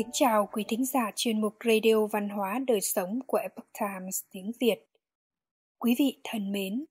Kính 0.00 0.10
chào 0.12 0.48
quý 0.52 0.64
thính 0.68 0.84
giả 0.84 1.10
chuyên 1.16 1.40
mục 1.40 1.56
Radio 1.64 2.06
Văn 2.06 2.28
hóa 2.28 2.60
Đời 2.66 2.80
Sống 2.80 3.20
của 3.26 3.38
Epoch 3.38 3.68
Times 3.80 4.20
tiếng 4.30 4.52
Việt. 4.60 4.88
Quý 5.78 5.94
vị 5.98 6.20
thân 6.24 6.52
mến, 6.52 6.84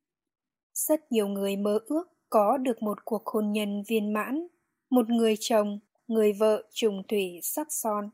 rất 0.73 1.11
nhiều 1.11 1.27
người 1.27 1.55
mơ 1.55 1.79
ước 1.85 2.03
có 2.29 2.57
được 2.57 2.83
một 2.83 3.05
cuộc 3.05 3.27
hôn 3.27 3.51
nhân 3.51 3.83
viên 3.87 4.13
mãn, 4.13 4.47
một 4.89 5.09
người 5.09 5.35
chồng, 5.39 5.79
người 6.07 6.33
vợ 6.33 6.63
trùng 6.71 7.03
thủy 7.07 7.39
sắc 7.43 7.67
son. 7.69 8.09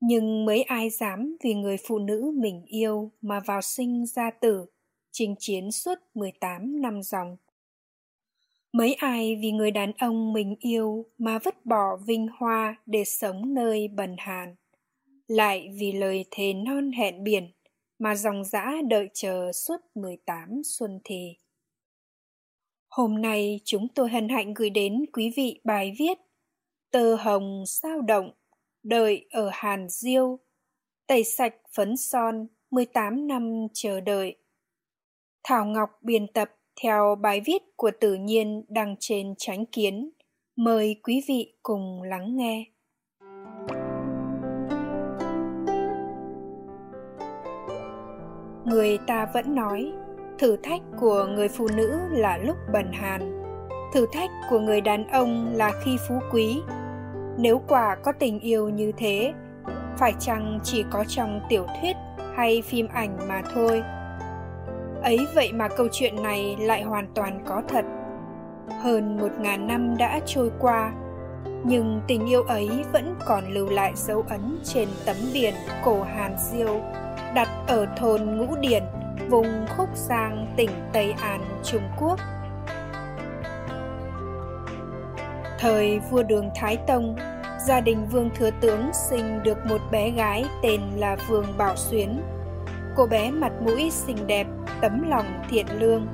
Nhưng 0.00 0.44
mấy 0.44 0.62
ai 0.62 0.90
dám 0.90 1.36
vì 1.44 1.54
người 1.54 1.76
phụ 1.88 1.98
nữ 1.98 2.32
mình 2.34 2.64
yêu 2.66 3.12
mà 3.20 3.40
vào 3.46 3.60
sinh 3.60 4.06
ra 4.06 4.30
tử, 4.30 4.66
chinh 5.10 5.34
chiến 5.38 5.70
suốt 5.70 5.98
18 6.14 6.82
năm 6.82 7.02
dòng. 7.02 7.36
Mấy 8.72 8.94
ai 8.94 9.36
vì 9.36 9.52
người 9.52 9.70
đàn 9.70 9.92
ông 9.98 10.32
mình 10.32 10.56
yêu 10.60 11.06
mà 11.18 11.38
vứt 11.38 11.66
bỏ 11.66 11.96
vinh 12.06 12.28
hoa 12.38 12.76
để 12.86 13.04
sống 13.04 13.54
nơi 13.54 13.88
bần 13.88 14.16
hàn. 14.18 14.54
Lại 15.28 15.68
vì 15.78 15.92
lời 15.92 16.24
thề 16.30 16.52
non 16.52 16.92
hẹn 16.92 17.24
biển 17.24 17.52
mà 17.98 18.14
dòng 18.14 18.44
dã 18.44 18.72
đợi 18.88 19.08
chờ 19.14 19.52
suốt 19.52 19.76
18 19.94 20.62
xuân 20.64 21.00
thì. 21.04 21.36
Hôm 22.88 23.22
nay 23.22 23.60
chúng 23.64 23.88
tôi 23.94 24.10
hân 24.10 24.28
hạnh 24.28 24.54
gửi 24.54 24.70
đến 24.70 25.04
quý 25.12 25.32
vị 25.36 25.60
bài 25.64 25.94
viết 25.98 26.18
Tơ 26.90 27.14
hồng 27.14 27.64
sao 27.66 28.00
động, 28.00 28.30
đợi 28.82 29.26
ở 29.30 29.50
Hàn 29.52 29.86
Diêu, 29.88 30.38
tẩy 31.06 31.24
sạch 31.24 31.54
phấn 31.74 31.96
son 31.96 32.46
18 32.70 33.26
năm 33.26 33.66
chờ 33.74 34.00
đợi. 34.00 34.36
Thảo 35.42 35.64
Ngọc 35.64 35.90
biên 36.02 36.32
tập 36.32 36.50
theo 36.82 37.14
bài 37.14 37.40
viết 37.46 37.62
của 37.76 37.90
tự 38.00 38.14
nhiên 38.14 38.64
đăng 38.68 38.96
trên 39.00 39.34
tránh 39.38 39.66
kiến. 39.66 40.10
Mời 40.56 41.00
quý 41.02 41.24
vị 41.28 41.54
cùng 41.62 42.02
lắng 42.02 42.36
nghe. 42.36 42.64
Người 48.64 48.98
ta 49.06 49.26
vẫn 49.34 49.54
nói, 49.54 49.92
thử 50.38 50.56
thách 50.56 50.80
của 51.00 51.26
người 51.26 51.48
phụ 51.48 51.66
nữ 51.76 52.00
là 52.10 52.38
lúc 52.38 52.56
bần 52.72 52.92
hàn, 52.92 53.42
thử 53.94 54.06
thách 54.12 54.30
của 54.50 54.60
người 54.60 54.80
đàn 54.80 55.08
ông 55.08 55.52
là 55.54 55.72
khi 55.84 55.96
phú 56.08 56.14
quý. 56.32 56.60
Nếu 57.38 57.60
quả 57.68 57.96
có 58.04 58.12
tình 58.12 58.40
yêu 58.40 58.68
như 58.68 58.92
thế, 58.96 59.32
phải 59.98 60.12
chăng 60.20 60.60
chỉ 60.64 60.84
có 60.90 61.04
trong 61.08 61.40
tiểu 61.48 61.66
thuyết 61.80 61.96
hay 62.36 62.62
phim 62.62 62.88
ảnh 62.88 63.18
mà 63.28 63.42
thôi? 63.54 63.82
Ấy 65.02 65.26
vậy 65.34 65.52
mà 65.52 65.68
câu 65.68 65.88
chuyện 65.92 66.22
này 66.22 66.56
lại 66.60 66.82
hoàn 66.82 67.06
toàn 67.14 67.40
có 67.46 67.62
thật. 67.68 67.84
Hơn 68.82 69.18
một 69.20 69.28
ngàn 69.38 69.66
năm 69.66 69.96
đã 69.98 70.20
trôi 70.26 70.50
qua, 70.58 70.92
nhưng 71.64 72.00
tình 72.06 72.26
yêu 72.26 72.42
ấy 72.42 72.70
vẫn 72.92 73.14
còn 73.26 73.44
lưu 73.48 73.68
lại 73.68 73.92
dấu 73.94 74.24
ấn 74.28 74.58
trên 74.64 74.88
tấm 75.06 75.16
biển 75.34 75.54
cổ 75.84 76.02
hàn 76.02 76.36
diêu, 76.38 76.80
đặt 77.34 77.48
ở 77.68 77.86
thôn 77.96 78.36
ngũ 78.36 78.56
điển 78.60 78.82
vùng 79.28 79.66
khúc 79.76 79.88
giang, 79.94 80.46
tỉnh 80.56 80.70
tây 80.92 81.14
an, 81.20 81.40
trung 81.64 81.82
quốc. 81.98 82.18
Thời 85.58 86.00
vua 86.10 86.22
đường 86.22 86.50
thái 86.54 86.76
tông, 86.76 87.16
gia 87.66 87.80
đình 87.80 88.06
vương 88.12 88.30
thừa 88.34 88.50
tướng 88.60 88.90
sinh 88.92 89.42
được 89.42 89.58
một 89.66 89.80
bé 89.90 90.10
gái 90.10 90.44
tên 90.62 90.80
là 90.96 91.16
vương 91.28 91.46
bảo 91.58 91.76
xuyến. 91.76 92.22
Cô 92.96 93.06
bé 93.06 93.30
mặt 93.30 93.49
mũi 93.60 93.90
xinh 93.90 94.26
đẹp, 94.26 94.46
tấm 94.80 95.08
lòng 95.08 95.26
thiện 95.50 95.66
lương. 95.78 96.06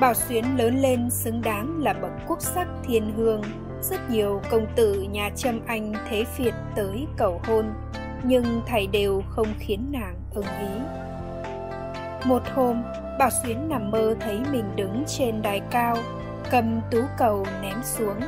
Bảo 0.00 0.14
xuyến 0.14 0.44
lớn 0.56 0.76
lên 0.76 1.10
xứng 1.10 1.42
đáng 1.42 1.82
là 1.82 1.92
bậc 1.92 2.10
quốc 2.26 2.40
sắc 2.40 2.68
thiên 2.84 3.12
hương. 3.16 3.42
Rất 3.82 4.10
nhiều 4.10 4.40
công 4.50 4.66
tử 4.76 5.02
nhà 5.02 5.30
trâm 5.36 5.60
anh 5.66 5.92
thế 6.08 6.24
phiệt 6.24 6.54
tới 6.76 7.06
cầu 7.16 7.40
hôn, 7.44 7.66
nhưng 8.22 8.62
thầy 8.66 8.86
đều 8.86 9.22
không 9.28 9.48
khiến 9.58 9.88
nàng 9.92 10.14
ưng 10.34 10.44
ý. 10.44 10.80
Một 12.24 12.42
hôm, 12.54 12.82
bảo 13.18 13.30
xuyến 13.42 13.68
nằm 13.68 13.90
mơ 13.90 14.14
thấy 14.20 14.40
mình 14.52 14.64
đứng 14.76 15.04
trên 15.06 15.42
đài 15.42 15.60
cao, 15.70 15.96
cầm 16.50 16.80
tú 16.90 17.00
cầu 17.18 17.46
ném 17.62 17.82
xuống. 17.82 18.20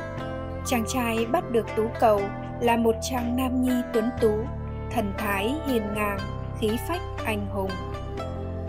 Chàng 0.65 0.83
trai 0.87 1.25
bắt 1.25 1.51
được 1.51 1.65
tú 1.75 1.83
cầu 1.99 2.21
là 2.61 2.77
một 2.77 2.95
chàng 3.09 3.35
nam 3.35 3.61
nhi 3.61 3.73
tuấn 3.93 4.09
tú, 4.21 4.33
thần 4.91 5.13
thái 5.17 5.55
hiền 5.67 5.83
ngang, 5.95 6.19
khí 6.59 6.69
phách 6.87 7.01
anh 7.25 7.47
hùng 7.49 7.71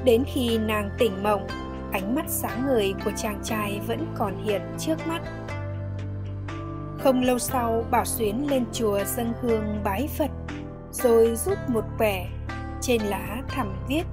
đến 0.05 0.25
khi 0.27 0.59
nàng 0.59 0.91
tỉnh 0.99 1.23
mộng 1.23 1.47
ánh 1.93 2.15
mắt 2.15 2.25
sáng 2.29 2.67
ngời 2.67 2.95
của 3.05 3.13
chàng 3.17 3.41
trai 3.45 3.81
vẫn 3.87 4.07
còn 4.19 4.45
hiện 4.45 4.63
trước 4.79 4.97
mắt. 5.07 5.21
Không 6.99 7.23
lâu 7.23 7.39
sau 7.39 7.85
bảo 7.91 8.05
xuyến 8.05 8.51
lên 8.51 8.65
chùa 8.73 8.99
dâng 9.05 9.33
hương 9.41 9.81
bái 9.85 10.09
phật 10.19 10.31
rồi 10.93 11.37
rút 11.37 11.59
một 11.69 11.85
quẻ 11.99 12.27
trên 12.81 13.03
lá 13.03 13.43
thẳm 13.49 13.73
viết 13.89 14.05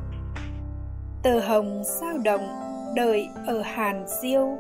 tờ 1.28 1.40
hồng 1.40 1.84
sao 1.84 2.18
đồng, 2.18 2.48
đời 2.96 3.30
ở 3.48 3.62
hàn 3.62 4.06
diêu. 4.22 4.58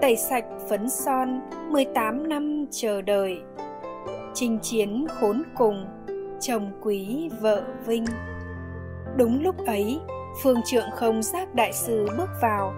Tẩy 0.00 0.16
sạch 0.16 0.44
phấn 0.68 0.90
son 0.90 1.40
18 1.70 2.28
năm 2.28 2.66
chờ 2.70 3.02
đợi. 3.02 3.40
Chinh 4.34 4.58
chiến 4.62 5.06
khốn 5.08 5.42
cùng 5.54 5.86
chồng 6.40 6.72
quý 6.82 7.30
vợ 7.40 7.62
vinh. 7.86 8.04
Đúng 9.16 9.42
lúc 9.42 9.66
ấy 9.66 10.00
phương 10.42 10.60
trượng 10.64 10.90
không 10.90 11.22
giác 11.22 11.54
đại 11.54 11.72
sư 11.72 12.06
bước 12.18 12.30
vào. 12.42 12.74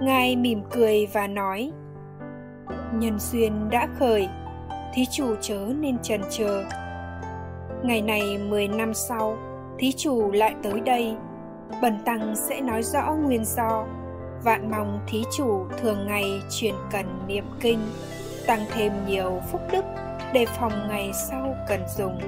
Ngài 0.00 0.36
mỉm 0.36 0.62
cười 0.70 1.06
và 1.12 1.26
nói, 1.26 1.72
nhân 2.92 3.18
duyên 3.18 3.70
đã 3.70 3.88
khởi, 3.98 4.28
thí 4.94 5.06
chủ 5.12 5.34
chớ 5.40 5.72
nên 5.80 5.98
trần 6.02 6.20
chờ 6.30 6.64
ngày 7.84 8.02
này 8.02 8.38
mười 8.38 8.68
năm 8.68 8.94
sau, 8.94 9.38
thí 9.78 9.92
chủ 9.92 10.32
lại 10.32 10.54
tới 10.62 10.80
đây. 10.80 11.16
Bần 11.82 11.98
tăng 12.04 12.34
sẽ 12.36 12.60
nói 12.60 12.82
rõ 12.82 13.14
nguyên 13.14 13.44
do. 13.44 13.86
Vạn 14.44 14.70
mong 14.70 15.00
thí 15.06 15.24
chủ 15.36 15.66
thường 15.78 16.06
ngày 16.06 16.24
truyền 16.50 16.74
cần 16.92 17.06
niệm 17.26 17.44
kinh, 17.60 17.78
tăng 18.46 18.60
thêm 18.74 18.92
nhiều 19.06 19.40
phúc 19.52 19.60
đức 19.72 19.84
để 20.32 20.46
phòng 20.46 20.88
ngày 20.88 21.10
sau 21.28 21.54
cần 21.68 21.80
dùng. 21.96 22.20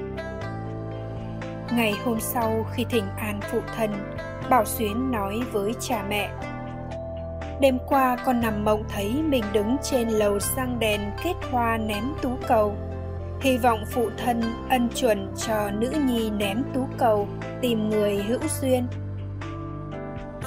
Ngày 1.73 1.95
hôm 2.05 2.21
sau 2.21 2.67
khi 2.73 2.85
thỉnh 2.91 3.05
an 3.17 3.41
phụ 3.53 3.59
thân 3.77 3.91
bảo 4.51 4.65
xuyến 4.65 5.11
nói 5.11 5.41
với 5.53 5.75
cha 5.81 6.05
mẹ. 6.09 6.31
Đêm 7.61 7.79
qua, 7.89 8.17
con 8.25 8.41
nằm 8.41 8.65
mộng 8.65 8.83
thấy 8.89 9.23
mình 9.23 9.45
đứng 9.53 9.77
trên 9.83 10.09
lầu 10.09 10.39
sang 10.41 10.79
đèn 10.79 11.01
kết 11.25 11.35
hoa 11.51 11.77
ném 11.77 12.05
tú 12.23 12.31
cầu. 12.49 12.75
Hy 13.41 13.59
vọng 13.59 13.85
phụ 13.91 14.11
thân 14.25 14.43
ân 14.71 14.89
chuẩn 14.95 15.33
cho 15.47 15.71
nữ 15.71 15.93
nhi 16.07 16.31
ném 16.31 16.63
tú 16.75 16.87
cầu, 16.99 17.29
tìm 17.61 17.91
người 17.91 18.17
hữu 18.17 18.41
duyên. 18.61 18.87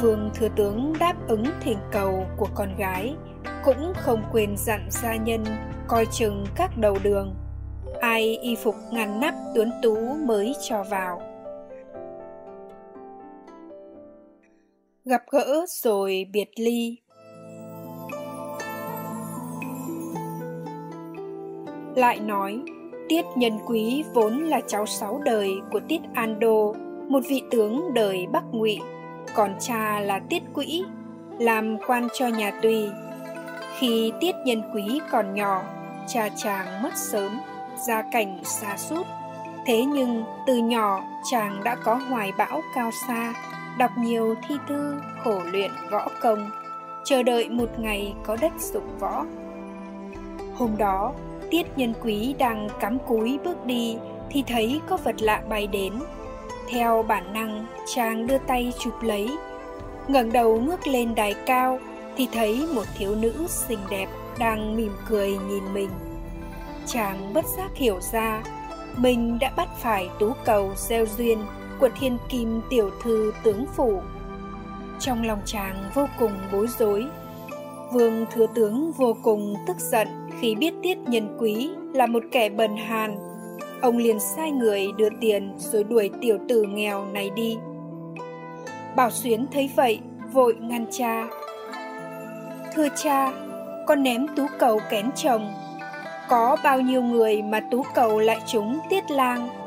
Vương 0.02 0.30
thừa 0.34 0.50
tướng 0.56 0.94
đáp 1.00 1.14
ứng 1.28 1.44
thỉnh 1.62 1.78
cầu 1.92 2.26
của 2.38 2.48
con 2.56 2.76
gái, 2.78 3.16
cũng 3.64 3.94
không 3.96 4.24
quên 4.32 4.58
dặn 4.58 4.88
gia 4.90 5.16
nhân, 5.16 5.44
coi 5.88 6.06
chừng 6.12 6.46
các 6.56 6.78
đầu 6.78 6.98
đường. 7.04 7.36
Ai 8.02 8.38
y 8.42 8.56
phục 8.56 8.76
ngăn 8.92 9.20
nắp 9.20 9.34
tuấn 9.56 9.72
tú 9.82 9.96
mới 10.26 10.56
cho 10.70 10.84
vào. 10.84 11.22
Gặp 15.10 15.24
gỡ 15.32 15.66
rồi 15.68 16.26
biệt 16.34 16.50
ly. 16.56 16.98
Lại 21.96 22.20
nói, 22.20 22.62
tiết 23.10 23.26
nhân 23.38 23.54
quý 23.68 24.04
vốn 24.14 24.40
là 24.40 24.62
cháu 24.68 24.86
sáu 24.86 25.22
đời 25.26 25.52
của 25.72 25.80
tiết 25.88 26.02
an 26.14 26.40
đô 26.40 26.76
một 27.10 27.20
vị 27.30 27.44
tướng 27.52 27.94
đời 27.94 28.28
bắc 28.32 28.44
ngụy, 28.52 28.80
còn 29.36 29.56
cha 29.60 30.00
là 30.00 30.20
tiết 30.30 30.44
quỹ, 30.54 30.84
làm 31.40 31.78
quan 31.88 32.08
cho 32.14 32.28
nhà 32.28 32.52
tùy. 32.62 32.90
Khi 33.78 34.12
tiết 34.22 34.36
nhân 34.46 34.62
quý 34.74 35.00
còn 35.12 35.34
nhỏ, 35.34 35.64
cha 36.08 36.30
chàng 36.30 36.82
mất 36.84 36.92
sớm, 36.96 37.40
gia 37.88 38.04
cảnh 38.12 38.40
xa 38.44 38.78
sút. 38.78 39.08
Thế 39.66 39.86
nhưng 39.86 40.24
từ 40.48 40.58
nhỏ, 40.58 41.04
chàng 41.32 41.64
đã 41.64 41.76
có 41.76 41.96
hoài 41.96 42.32
bão 42.38 42.62
cao 42.76 42.92
xa 43.08 43.34
đọc 43.80 43.92
nhiều 43.98 44.36
thi 44.48 44.56
thư, 44.68 44.96
khổ 45.24 45.42
luyện 45.52 45.72
võ 45.92 46.08
công, 46.22 46.50
chờ 47.04 47.24
đợi 47.24 47.50
một 47.50 47.70
ngày 47.78 48.14
có 48.24 48.38
đất 48.42 48.52
dụng 48.60 48.98
võ. 49.00 49.26
Hôm 50.56 50.78
đó, 50.78 51.14
tiết 51.52 51.78
nhân 51.78 51.94
quý 52.04 52.36
đang 52.40 52.70
cắm 52.80 52.98
cúi 53.08 53.40
bước 53.44 53.66
đi 53.66 53.98
thì 54.30 54.44
thấy 54.48 54.82
có 54.90 54.98
vật 54.98 55.22
lạ 55.22 55.42
bay 55.50 55.68
đến. 55.68 55.94
Theo 56.70 57.04
bản 57.04 57.34
năng, 57.34 57.66
chàng 57.96 58.28
đưa 58.28 58.38
tay 58.38 58.74
chụp 58.80 58.94
lấy. 59.02 59.30
Ngẩng 60.08 60.32
đầu 60.32 60.60
ngước 60.60 60.88
lên 60.88 61.16
đài 61.16 61.34
cao 61.46 61.80
thì 62.18 62.28
thấy 62.34 62.68
một 62.74 62.86
thiếu 62.98 63.16
nữ 63.16 63.46
xinh 63.48 63.80
đẹp 63.90 64.08
đang 64.40 64.76
mỉm 64.76 64.92
cười 65.08 65.30
nhìn 65.30 65.74
mình. 65.74 65.90
Chàng 66.86 67.34
bất 67.34 67.46
giác 67.46 67.70
hiểu 67.76 68.00
ra, 68.12 68.42
mình 68.98 69.40
đã 69.40 69.52
bắt 69.58 69.70
phải 69.78 70.10
tú 70.20 70.34
cầu 70.46 70.74
gieo 70.76 71.06
duyên 71.18 71.40
của 71.80 71.90
thiên 72.00 72.18
kim 72.30 72.62
tiểu 72.70 72.90
thư 73.04 73.34
tướng 73.44 73.66
phủ. 73.76 74.02
Trong 75.00 75.24
lòng 75.24 75.40
chàng 75.46 75.76
vô 75.94 76.08
cùng 76.20 76.32
bối 76.52 76.68
rối. 76.80 77.06
Vương 77.94 78.26
thừa 78.34 78.48
tướng 78.56 78.92
vô 78.92 79.16
cùng 79.24 79.56
tức 79.68 79.78
giận 79.80 80.08
khi 80.40 80.56
biết 80.56 80.74
tiết 80.84 80.98
nhân 80.98 81.38
quý 81.40 81.70
là 81.94 82.06
một 82.06 82.24
kẻ 82.32 82.50
bần 82.50 82.78
hàn. 82.78 83.16
Ông 83.82 83.98
liền 83.98 84.20
sai 84.20 84.52
người 84.52 84.88
đưa 84.98 85.10
tiền 85.22 85.54
rồi 85.58 85.84
đuổi 85.84 86.10
tiểu 86.22 86.38
tử 86.50 86.64
nghèo 86.64 87.06
này 87.06 87.30
đi. 87.30 87.58
Bảo 88.96 89.12
xuyến 89.12 89.46
thấy 89.52 89.70
vậy, 89.76 90.00
vội 90.34 90.56
ngăn 90.60 90.86
cha. 90.92 91.28
Thưa 92.74 92.88
cha, 92.96 93.32
con 93.88 94.04
ném 94.04 94.28
tú 94.36 94.46
cầu 94.60 94.80
kén 94.90 95.10
chồng. 95.16 95.54
Có 96.30 96.58
bao 96.64 96.82
nhiêu 96.82 97.02
người 97.02 97.42
mà 97.42 97.60
tú 97.72 97.84
cầu 97.94 98.20
lại 98.20 98.42
trúng 98.48 98.80
tiết 98.90 99.12
lang? 99.12 99.59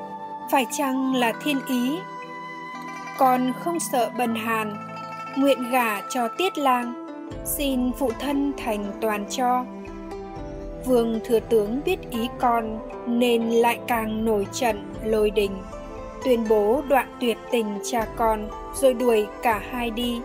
Phải 0.52 0.66
chăng 0.70 1.14
là 1.14 1.32
thiên 1.44 1.60
ý? 1.66 1.98
Con 3.18 3.52
không 3.60 3.80
sợ 3.80 4.10
bần 4.18 4.34
hàn, 4.34 4.76
nguyện 5.36 5.70
gả 5.70 6.00
cho 6.00 6.28
tiết 6.28 6.58
lang, 6.58 7.06
xin 7.44 7.92
phụ 7.92 8.10
thân 8.20 8.52
thành 8.64 8.92
toàn 9.00 9.24
cho. 9.30 9.64
Vương 10.86 11.20
thừa 11.24 11.40
tướng 11.40 11.80
biết 11.84 12.10
ý 12.10 12.28
con, 12.38 12.78
nên 13.06 13.50
lại 13.50 13.78
càng 13.86 14.24
nổi 14.24 14.46
trận, 14.52 14.92
lôi 15.04 15.30
đình, 15.30 15.50
tuyên 16.24 16.44
bố 16.48 16.82
đoạn 16.88 17.16
tuyệt 17.20 17.38
tình 17.50 17.78
cha 17.84 18.06
con, 18.16 18.48
rồi 18.74 18.94
đuổi 18.94 19.26
cả 19.42 19.62
hai 19.70 19.90
đi. 19.90 20.20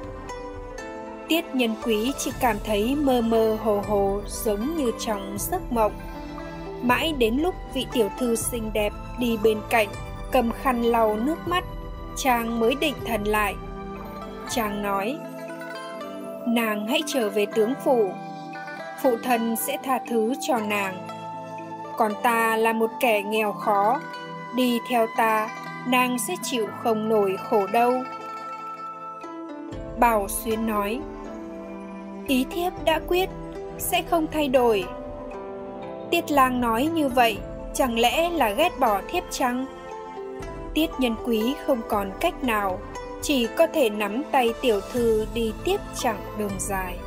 Tiết 1.28 1.46
nhân 1.56 1.76
quý 1.84 2.12
chỉ 2.18 2.32
cảm 2.40 2.58
thấy 2.66 2.96
mơ 2.96 3.22
mơ 3.22 3.58
hồ 3.64 3.84
hồ, 3.88 4.22
giống 4.28 4.78
như 4.78 4.92
trong 5.00 5.38
giấc 5.40 5.72
mộng. 5.72 5.94
Mãi 6.82 7.14
đến 7.18 7.38
lúc 7.38 7.56
vị 7.74 7.86
tiểu 7.94 8.10
thư 8.20 8.36
xinh 8.36 8.74
đẹp 8.74 8.94
đi 9.20 9.38
bên 9.44 9.58
cạnh 9.70 9.88
cầm 10.32 10.52
khăn 10.52 10.82
lau 10.82 11.18
nước 11.18 11.48
mắt. 11.48 11.64
Chàng 12.16 12.60
mới 12.60 12.76
định 12.76 12.96
thần 13.06 13.24
lại. 13.24 13.56
Chàng 14.50 14.82
nói, 14.82 15.18
nàng 16.48 16.88
hãy 16.88 17.02
trở 17.06 17.30
về 17.30 17.46
tướng 17.46 17.74
phủ. 17.84 18.12
Phụ 19.02 19.18
thân 19.24 19.56
sẽ 19.56 19.78
tha 19.84 20.00
thứ 20.10 20.34
cho 20.42 20.58
nàng. 20.58 21.08
Còn 21.98 22.12
ta 22.24 22.58
là 22.58 22.74
một 22.74 22.92
kẻ 23.00 23.22
nghèo 23.22 23.54
khó. 23.54 24.02
Đi 24.56 24.80
theo 24.90 25.08
ta, 25.18 25.50
nàng 25.88 26.20
sẽ 26.20 26.36
chịu 26.44 26.68
không 26.84 27.10
nổi 27.10 27.38
khổ 27.50 27.68
đâu 27.68 28.04
bảo 30.00 30.28
xuyến 30.28 30.68
nói, 30.68 31.00
ý 32.28 32.46
thiếp 32.50 32.74
đã 32.86 33.00
quyết, 33.08 33.30
sẽ 33.78 34.04
không 34.10 34.28
thay 34.32 34.48
đổi. 34.48 34.86
Tiết 36.12 36.32
lang 36.32 36.62
nói 36.62 36.90
như 36.94 37.10
vậy, 37.10 37.38
chẳng 37.74 38.00
lẽ 38.00 38.30
là 38.30 38.50
ghét 38.50 38.80
bỏ 38.80 39.02
thiếp 39.08 39.24
chăng? 39.32 39.66
Tiết 40.78 40.90
nhân 41.00 41.16
quý 41.26 41.56
không 41.66 41.82
còn 41.90 42.12
cách 42.20 42.44
nào, 42.44 42.80
chỉ 43.22 43.48
có 43.58 43.68
thể 43.68 43.90
nắm 43.90 44.24
tay 44.32 44.54
tiểu 44.62 44.82
thư 44.92 45.26
đi 45.34 45.54
tiếp 45.64 45.78
chặng 46.00 46.22
đường 46.38 46.52
dài. 46.60 46.98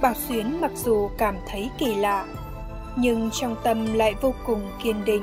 Bảo 0.00 0.14
xuyến 0.14 0.60
mặc 0.60 0.70
dù 0.74 1.10
cảm 1.18 1.36
thấy 1.46 1.70
kỳ 1.78 1.94
lạ, 1.94 2.26
nhưng 2.96 3.30
trong 3.30 3.56
tâm 3.64 3.94
lại 3.94 4.14
vô 4.20 4.34
cùng 4.46 4.70
kiên 4.82 5.04
định. 5.04 5.22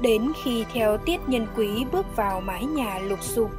Đến 0.00 0.32
khi 0.44 0.64
theo 0.74 0.98
tiết 0.98 1.20
nhân 1.26 1.46
quý 1.56 1.84
bước 1.92 2.16
vào 2.16 2.40
mái 2.40 2.64
nhà 2.64 2.98
lục 2.98 3.22
sụp, 3.22 3.50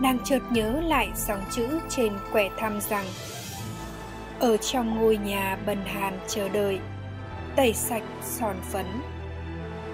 nàng 0.00 0.18
chợt 0.24 0.40
nhớ 0.50 0.80
lại 0.80 1.08
dòng 1.16 1.40
chữ 1.50 1.68
trên 1.88 2.12
quẻ 2.32 2.50
thăm 2.58 2.80
rằng, 2.80 3.06
ở 4.40 4.56
trong 4.56 4.98
ngôi 4.98 5.16
nhà 5.16 5.58
bần 5.66 5.84
hàn 5.84 6.18
chờ 6.28 6.48
đợi, 6.48 6.80
tẩy 7.56 7.72
sạch 7.72 8.04
sòn 8.22 8.56
phấn. 8.72 8.86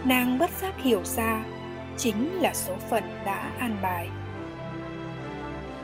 Nàng 0.04 0.38
bất 0.38 0.50
giác 0.60 0.82
hiểu 0.82 1.00
ra 1.04 1.42
chính 1.96 2.40
là 2.40 2.54
số 2.54 2.72
phận 2.90 3.02
đã 3.24 3.50
an 3.58 3.76
bài. 3.82 4.08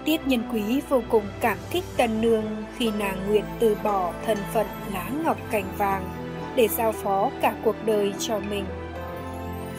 Tiết 0.05 0.27
nhân 0.27 0.43
quý 0.53 0.81
vô 0.89 1.03
cùng 1.09 1.25
cảm 1.41 1.59
kích 1.71 1.85
tân 1.97 2.21
nương 2.21 2.45
khi 2.77 2.91
nàng 2.99 3.29
nguyện 3.29 3.45
từ 3.59 3.77
bỏ 3.83 4.13
thân 4.27 4.39
phận 4.53 4.67
lá 4.93 5.11
ngọc 5.25 5.37
cành 5.51 5.67
vàng 5.79 6.05
để 6.57 6.69
giao 6.69 6.93
phó 6.93 7.31
cả 7.41 7.55
cuộc 7.65 7.77
đời 7.87 8.15
cho 8.19 8.41
mình. 8.51 8.65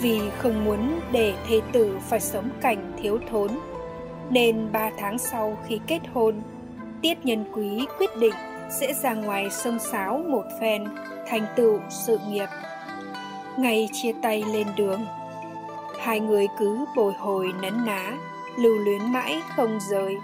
Vì 0.01 0.19
không 0.37 0.65
muốn 0.65 0.99
để 1.11 1.33
thê 1.47 1.61
tử 1.71 1.99
phải 2.09 2.19
sống 2.19 2.49
cảnh 2.61 2.91
thiếu 3.01 3.19
thốn, 3.31 3.51
nên 4.29 4.71
ba 4.71 4.89
tháng 4.97 5.17
sau 5.17 5.57
khi 5.67 5.79
kết 5.87 5.99
hôn, 6.13 6.41
tiết 7.01 7.25
nhân 7.25 7.45
quý 7.53 7.85
quyết 7.99 8.09
định 8.19 8.33
sẽ 8.79 8.93
ra 8.93 9.13
ngoài 9.13 9.49
sông 9.51 9.79
sáo 9.79 10.23
một 10.27 10.43
phen, 10.61 10.85
thành 11.27 11.45
tựu 11.55 11.79
sự 11.89 12.19
nghiệp. 12.29 12.47
Ngày 13.57 13.89
chia 13.93 14.11
tay 14.21 14.43
lên 14.53 14.67
đường 14.77 15.05
hai 15.99 16.19
người 16.19 16.47
cứ 16.59 16.85
bồi 16.95 17.13
hồi 17.13 17.53
nấn 17.61 17.85
ná, 17.85 18.13
lưu 18.57 18.77
luyến 18.77 19.13
mãi 19.13 19.41
không 19.55 19.79
rời. 19.89 20.17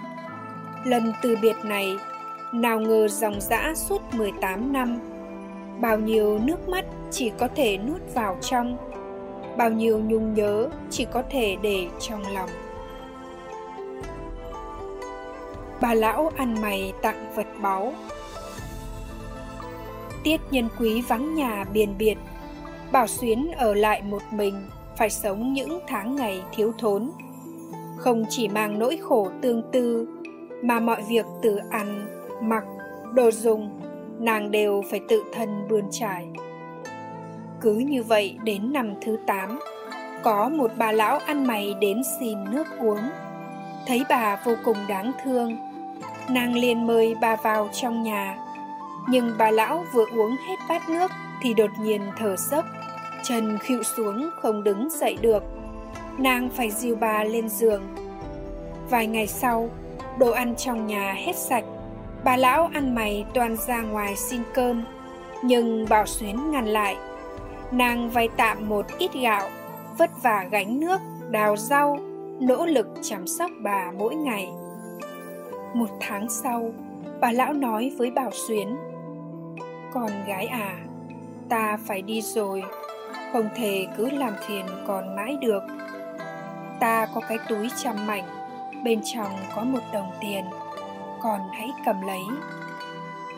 Lần 0.84 1.12
từ 1.22 1.36
biệt 1.42 1.56
này, 1.64 1.98
nào 2.52 2.80
ngờ 2.80 3.08
dòng 3.08 3.40
dã 3.40 3.72
suốt 3.76 4.02
18 4.14 4.72
năm, 4.72 4.98
bao 5.80 5.98
nhiêu 5.98 6.38
nước 6.38 6.68
mắt 6.68 6.84
chỉ 7.10 7.32
có 7.38 7.48
thể 7.54 7.78
nuốt 7.78 8.00
vào 8.14 8.36
trong, 8.40 8.76
bao 9.56 9.70
nhiêu 9.70 9.98
nhung 9.98 10.34
nhớ 10.34 10.68
chỉ 10.90 11.06
có 11.12 11.22
thể 11.30 11.56
để 11.62 11.88
trong 12.00 12.22
lòng. 12.34 12.50
Bà 15.80 15.94
lão 15.94 16.32
ăn 16.36 16.62
mày 16.62 16.92
tặng 17.02 17.32
vật 17.36 17.46
báu. 17.62 17.92
Tiết 20.24 20.40
nhân 20.50 20.68
quý 20.78 21.02
vắng 21.08 21.34
nhà 21.34 21.64
biền 21.72 21.98
biệt, 21.98 22.18
bảo 22.92 23.06
xuyến 23.06 23.50
ở 23.56 23.74
lại 23.74 24.02
một 24.02 24.22
mình 24.30 24.54
phải 24.96 25.10
sống 25.10 25.52
những 25.52 25.80
tháng 25.86 26.16
ngày 26.16 26.42
thiếu 26.52 26.72
thốn. 26.78 27.10
Không 27.96 28.24
chỉ 28.28 28.48
mang 28.48 28.78
nỗi 28.78 28.98
khổ 29.02 29.30
tương 29.42 29.62
tư, 29.72 30.08
mà 30.62 30.80
mọi 30.80 31.02
việc 31.02 31.26
từ 31.42 31.60
ăn, 31.70 32.06
mặc, 32.40 32.64
đồ 33.14 33.30
dùng, 33.30 33.80
nàng 34.18 34.50
đều 34.50 34.82
phải 34.90 35.00
tự 35.08 35.24
thân 35.34 35.68
bươn 35.68 35.84
trải. 35.90 36.28
Cứ 37.60 37.74
như 37.74 38.02
vậy 38.02 38.38
đến 38.44 38.72
năm 38.72 38.94
thứ 39.02 39.16
tám, 39.26 39.58
có 40.22 40.48
một 40.48 40.70
bà 40.76 40.92
lão 40.92 41.18
ăn 41.18 41.46
mày 41.46 41.74
đến 41.80 42.02
xin 42.20 42.38
nước 42.50 42.66
uống. 42.80 43.00
Thấy 43.86 44.04
bà 44.08 44.40
vô 44.44 44.54
cùng 44.64 44.76
đáng 44.88 45.12
thương, 45.24 45.56
nàng 46.28 46.54
liền 46.54 46.86
mời 46.86 47.14
bà 47.20 47.36
vào 47.36 47.68
trong 47.72 48.02
nhà. 48.02 48.38
Nhưng 49.08 49.32
bà 49.38 49.50
lão 49.50 49.84
vừa 49.92 50.06
uống 50.16 50.36
hết 50.48 50.56
bát 50.68 50.88
nước 50.88 51.10
thì 51.42 51.54
đột 51.54 51.70
nhiên 51.80 52.02
thở 52.18 52.36
sốc 52.36 52.64
chân 53.28 53.58
khịu 53.58 53.82
xuống, 53.82 54.30
không 54.36 54.64
đứng 54.64 54.88
dậy 54.90 55.16
được. 55.20 55.42
Nàng 56.18 56.48
phải 56.50 56.70
dìu 56.70 56.96
bà 56.96 57.24
lên 57.24 57.48
giường. 57.48 57.82
Vài 58.90 59.06
ngày 59.06 59.26
sau, 59.26 59.68
đồ 60.18 60.30
ăn 60.30 60.54
trong 60.56 60.86
nhà 60.86 61.12
hết 61.12 61.36
sạch. 61.36 61.64
Bà 62.24 62.36
lão 62.36 62.70
ăn 62.74 62.94
mày 62.94 63.24
toàn 63.34 63.56
ra 63.56 63.82
ngoài 63.82 64.16
xin 64.16 64.40
cơm, 64.54 64.84
nhưng 65.42 65.86
bảo 65.88 66.06
xuyến 66.06 66.50
ngăn 66.50 66.66
lại. 66.66 66.96
Nàng 67.70 68.10
vay 68.10 68.28
tạm 68.36 68.68
một 68.68 68.86
ít 68.98 69.10
gạo, 69.22 69.48
vất 69.98 70.10
vả 70.22 70.46
gánh 70.50 70.80
nước, 70.80 71.00
đào 71.30 71.56
rau, 71.56 71.98
nỗ 72.40 72.66
lực 72.66 72.86
chăm 73.02 73.26
sóc 73.26 73.50
bà 73.62 73.90
mỗi 73.98 74.14
ngày. 74.14 74.48
Một 75.74 75.90
tháng 76.00 76.28
sau, 76.28 76.72
bà 77.20 77.32
lão 77.32 77.52
nói 77.52 77.92
với 77.98 78.10
bảo 78.10 78.30
xuyến, 78.48 78.76
con 79.92 80.10
gái 80.26 80.46
à 80.46 80.76
ta 81.48 81.78
phải 81.86 82.02
đi 82.02 82.22
rồi 82.22 82.62
không 83.36 83.48
thể 83.54 83.86
cứ 83.96 84.10
làm 84.10 84.34
phiền 84.46 84.66
còn 84.86 85.16
mãi 85.16 85.36
được. 85.40 85.62
Ta 86.80 87.06
có 87.14 87.20
cái 87.28 87.38
túi 87.48 87.70
trăm 87.76 88.06
mảnh, 88.06 88.24
bên 88.84 89.00
trong 89.04 89.30
có 89.54 89.64
một 89.64 89.78
đồng 89.92 90.10
tiền. 90.20 90.44
Còn 91.22 91.40
hãy 91.52 91.70
cầm 91.84 92.06
lấy. 92.06 92.20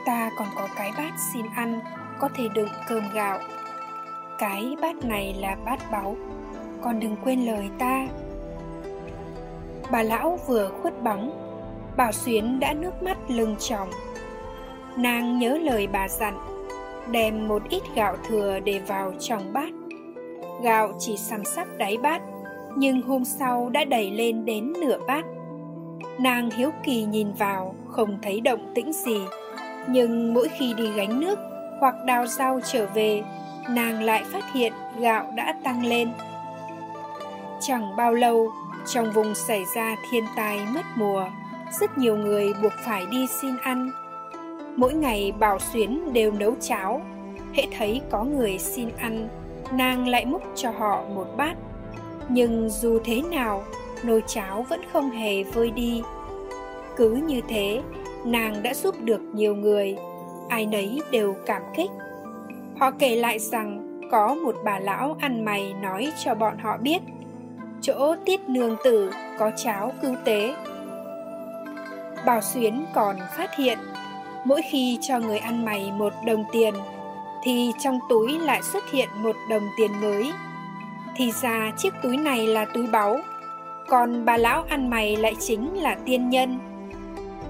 Ta 0.04 0.30
còn 0.36 0.48
có 0.56 0.68
cái 0.76 0.92
bát 0.98 1.12
xin 1.32 1.46
ăn, 1.56 1.80
có 2.18 2.28
thể 2.34 2.48
đựng 2.54 2.68
cơm 2.88 3.02
gạo. 3.14 3.38
Cái 4.38 4.76
bát 4.82 4.96
này 5.04 5.36
là 5.38 5.56
bát 5.64 5.90
báu. 5.90 6.16
Con 6.82 7.00
đừng 7.00 7.16
quên 7.24 7.46
lời 7.46 7.68
ta. 7.78 8.06
Bà 9.90 10.02
lão 10.02 10.38
vừa 10.46 10.70
khuất 10.82 11.02
bóng 11.02 11.30
bảo 11.96 12.12
xuyến 12.12 12.60
đã 12.60 12.72
nước 12.72 13.02
mắt 13.02 13.16
lưng 13.28 13.56
tròng. 13.58 13.90
Nàng 14.96 15.38
nhớ 15.38 15.58
lời 15.62 15.86
bà 15.86 16.08
dặn, 16.08 16.38
đem 17.10 17.48
một 17.48 17.62
ít 17.68 17.82
gạo 17.94 18.16
thừa 18.28 18.58
để 18.64 18.78
vào 18.78 19.12
trong 19.20 19.52
bát 19.52 19.77
gạo 20.62 20.92
chỉ 20.98 21.16
sắm 21.16 21.44
sắp 21.44 21.68
đáy 21.78 21.96
bát, 21.96 22.22
nhưng 22.76 23.02
hôm 23.02 23.24
sau 23.24 23.68
đã 23.68 23.84
đầy 23.84 24.10
lên 24.10 24.44
đến 24.44 24.72
nửa 24.80 24.98
bát. 25.06 25.24
Nàng 26.20 26.50
hiếu 26.50 26.70
kỳ 26.84 27.04
nhìn 27.04 27.32
vào, 27.32 27.74
không 27.88 28.18
thấy 28.22 28.40
động 28.40 28.72
tĩnh 28.74 28.92
gì. 28.92 29.20
Nhưng 29.88 30.34
mỗi 30.34 30.48
khi 30.58 30.74
đi 30.74 30.90
gánh 30.96 31.20
nước 31.20 31.38
hoặc 31.80 31.94
đào 32.06 32.26
rau 32.26 32.60
trở 32.72 32.86
về, 32.94 33.22
nàng 33.70 34.02
lại 34.02 34.24
phát 34.24 34.52
hiện 34.52 34.72
gạo 35.00 35.32
đã 35.36 35.54
tăng 35.64 35.86
lên. 35.86 36.08
Chẳng 37.60 37.96
bao 37.96 38.14
lâu, 38.14 38.50
trong 38.86 39.12
vùng 39.12 39.34
xảy 39.34 39.64
ra 39.74 39.96
thiên 40.10 40.24
tai 40.36 40.58
mất 40.74 40.84
mùa, 40.96 41.24
rất 41.80 41.98
nhiều 41.98 42.16
người 42.16 42.52
buộc 42.62 42.72
phải 42.84 43.06
đi 43.10 43.26
xin 43.26 43.56
ăn. 43.62 43.90
Mỗi 44.76 44.94
ngày 44.94 45.32
bảo 45.38 45.58
xuyến 45.58 46.12
đều 46.12 46.32
nấu 46.32 46.54
cháo 46.60 47.02
hễ 47.54 47.66
thấy 47.78 48.00
có 48.10 48.24
người 48.24 48.58
xin 48.58 48.88
ăn 48.96 49.28
nàng 49.72 50.08
lại 50.08 50.26
múc 50.26 50.42
cho 50.54 50.70
họ 50.70 51.04
một 51.14 51.26
bát. 51.36 51.54
Nhưng 52.28 52.68
dù 52.70 52.98
thế 53.04 53.22
nào, 53.22 53.64
nồi 54.02 54.22
cháo 54.26 54.62
vẫn 54.68 54.80
không 54.92 55.10
hề 55.10 55.42
vơi 55.42 55.70
đi. 55.70 56.02
Cứ 56.96 57.10
như 57.10 57.40
thế, 57.48 57.82
nàng 58.24 58.62
đã 58.62 58.74
giúp 58.74 58.94
được 59.00 59.20
nhiều 59.34 59.54
người. 59.54 59.96
Ai 60.48 60.66
nấy 60.66 61.00
đều 61.10 61.36
cảm 61.46 61.62
kích. 61.76 61.90
Họ 62.78 62.90
kể 62.90 63.16
lại 63.16 63.38
rằng 63.38 64.00
có 64.10 64.34
một 64.34 64.56
bà 64.64 64.78
lão 64.78 65.16
ăn 65.20 65.44
mày 65.44 65.74
nói 65.82 66.12
cho 66.24 66.34
bọn 66.34 66.58
họ 66.58 66.76
biết, 66.76 66.98
chỗ 67.82 68.14
tiết 68.24 68.40
nương 68.48 68.76
tử 68.84 69.12
có 69.38 69.50
cháo 69.56 69.92
cứu 70.02 70.14
tế. 70.24 70.54
Bảo 72.26 72.40
xuyến 72.40 72.84
còn 72.94 73.16
phát 73.36 73.56
hiện, 73.56 73.78
mỗi 74.44 74.62
khi 74.70 74.98
cho 75.00 75.18
người 75.18 75.38
ăn 75.38 75.64
mày 75.64 75.92
một 75.92 76.12
đồng 76.26 76.44
tiền 76.52 76.74
thì 77.42 77.72
trong 77.78 77.98
túi 78.08 78.38
lại 78.38 78.62
xuất 78.62 78.90
hiện 78.90 79.08
một 79.14 79.36
đồng 79.50 79.68
tiền 79.76 80.00
mới. 80.00 80.32
Thì 81.16 81.32
ra 81.32 81.72
chiếc 81.76 81.94
túi 82.02 82.16
này 82.16 82.46
là 82.46 82.64
túi 82.64 82.86
báu, 82.86 83.20
còn 83.88 84.24
bà 84.24 84.36
lão 84.36 84.64
ăn 84.68 84.90
mày 84.90 85.16
lại 85.16 85.34
chính 85.40 85.74
là 85.74 85.96
tiên 86.04 86.30
nhân. 86.30 86.58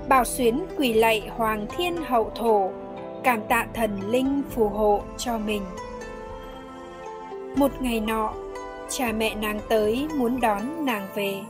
Bảo 0.09 0.25
xuyến 0.25 0.67
quỳ 0.79 0.93
lạy 0.93 1.29
hoàng 1.37 1.67
thiên 1.77 1.97
hậu 1.97 2.31
thổ, 2.35 2.71
cảm 3.25 3.41
tạ 3.49 3.67
thần 3.75 4.11
linh 4.11 4.43
phù 4.51 4.69
hộ 4.69 5.03
cho 5.19 5.39
mình. 5.39 5.63
Một 7.57 7.71
ngày 7.81 8.01
nọ, 8.01 8.33
cha 8.89 9.13
mẹ 9.13 9.35
nàng 9.35 9.61
tới 9.69 10.09
muốn 10.17 10.41
đón 10.41 10.87
nàng 10.87 11.09
về. 11.15 11.41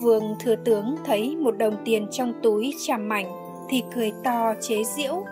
Vương 0.00 0.36
thừa 0.40 0.56
tướng 0.56 0.96
thấy 1.04 1.36
một 1.36 1.58
đồng 1.58 1.76
tiền 1.84 2.06
trong 2.10 2.32
túi 2.42 2.74
chằm 2.86 3.08
mảnh 3.08 3.26
thì 3.68 3.82
cười 3.94 4.12
to 4.24 4.54
chế 4.60 4.84
giễu 4.84 5.24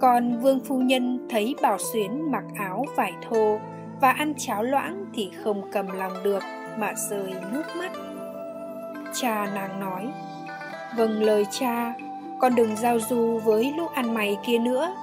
còn 0.00 0.40
vương 0.40 0.60
phu 0.60 0.78
nhân 0.78 1.26
thấy 1.30 1.54
bảo 1.62 1.78
xuyến 1.78 2.30
mặc 2.30 2.44
áo 2.58 2.84
vải 2.96 3.12
thô 3.28 3.58
và 4.00 4.10
ăn 4.10 4.34
cháo 4.38 4.62
loãng 4.62 5.04
thì 5.14 5.30
không 5.44 5.70
cầm 5.72 5.86
lòng 5.98 6.12
được 6.24 6.42
mà 6.78 6.94
rơi 7.10 7.34
nước 7.52 7.62
mắt. 7.78 7.92
Cha 9.14 9.50
nàng 9.54 9.80
nói 9.80 10.08
vâng 10.96 11.22
lời 11.22 11.46
cha, 11.50 11.94
con 12.40 12.54
đừng 12.54 12.76
giao 12.76 12.98
du 13.00 13.38
với 13.38 13.72
lúc 13.76 13.92
ăn 13.94 14.14
mày 14.14 14.36
kia 14.46 14.58
nữa. 14.58 14.94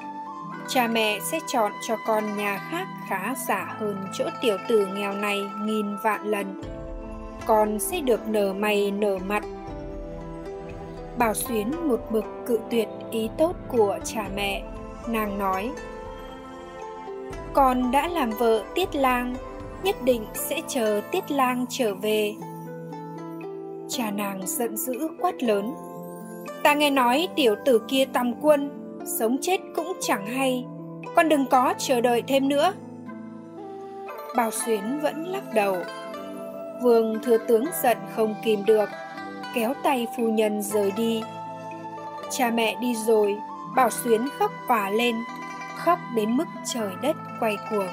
Cha 0.68 0.88
mẹ 0.88 1.20
sẽ 1.32 1.40
chọn 1.48 1.72
cho 1.88 1.98
con 2.08 2.38
nhà 2.38 2.62
khác 2.72 2.88
khá 3.10 3.36
giả 3.48 3.76
hơn 3.80 3.98
chỗ 4.14 4.26
tiểu 4.42 4.58
tử 4.68 4.88
nghèo 4.96 5.14
này 5.14 5.42
nghìn 5.62 5.86
vạn 6.04 6.26
lần. 6.26 6.62
Con 7.46 7.80
sẽ 7.80 8.02
được 8.02 8.28
nở 8.28 8.54
mày 8.54 8.92
nở 8.92 9.18
mặt. 9.28 9.44
Bảo 11.18 11.34
xuyến 11.34 11.72
một 11.88 12.00
mực 12.12 12.26
cự 12.46 12.60
tuyệt 12.72 12.88
ý 13.12 13.30
tốt 13.38 13.56
của 13.68 14.00
cha 14.04 14.26
mẹ 14.36 14.64
nàng 15.08 15.40
nói. 15.40 15.72
Con 17.54 17.92
đã 17.92 18.08
làm 18.08 18.30
vợ 18.30 18.64
tiết 18.76 18.96
lang, 18.96 19.36
nhất 19.84 19.96
định 20.04 20.26
sẽ 20.34 20.62
chờ 20.68 21.02
tiết 21.12 21.32
lang 21.32 21.66
trở 21.70 21.96
về. 21.96 22.36
Cha 23.90 24.12
nàng 24.12 24.42
giận 24.46 24.78
dữ 24.78 25.08
quát 25.22 25.44
lớn. 25.44 25.74
Ta 26.64 26.74
nghe 26.74 26.90
nói 26.90 27.28
tiểu 27.36 27.56
tử 27.66 27.82
kia 27.88 28.06
tòng 28.06 28.34
quân, 28.42 28.70
sống 29.20 29.38
chết 29.42 29.60
cũng 29.76 29.94
chẳng 30.02 30.26
hay. 30.26 30.66
Con 31.16 31.30
đừng 31.30 31.46
có 31.46 31.74
chờ 31.78 32.02
đợi 32.02 32.24
thêm 32.28 32.50
nữa. 32.50 32.74
Bao 34.36 34.52
xuyến 34.52 35.00
vẫn 35.04 35.26
lắc 35.28 35.54
đầu. 35.54 35.78
Vương 36.84 37.20
thừa 37.24 37.38
tướng 37.38 37.66
giận 37.84 37.98
không 38.16 38.36
kìm 38.44 38.66
được, 38.66 38.90
kéo 39.56 39.74
tay 39.84 40.08
phu 40.18 40.24
nhân 40.24 40.62
rời 40.62 40.92
đi. 40.92 41.24
Cha 42.30 42.52
mẹ 42.52 42.76
đi 42.82 42.96
rồi 42.96 43.38
bảo 43.76 43.90
xuyến 43.90 44.28
khóc 44.40 44.52
òa 44.68 44.90
lên, 44.90 45.16
khóc 45.78 46.00
đến 46.16 46.38
mức 46.38 46.46
trời 46.74 46.94
đất 47.02 47.16
quay 47.40 47.58
cuồng. 47.70 47.88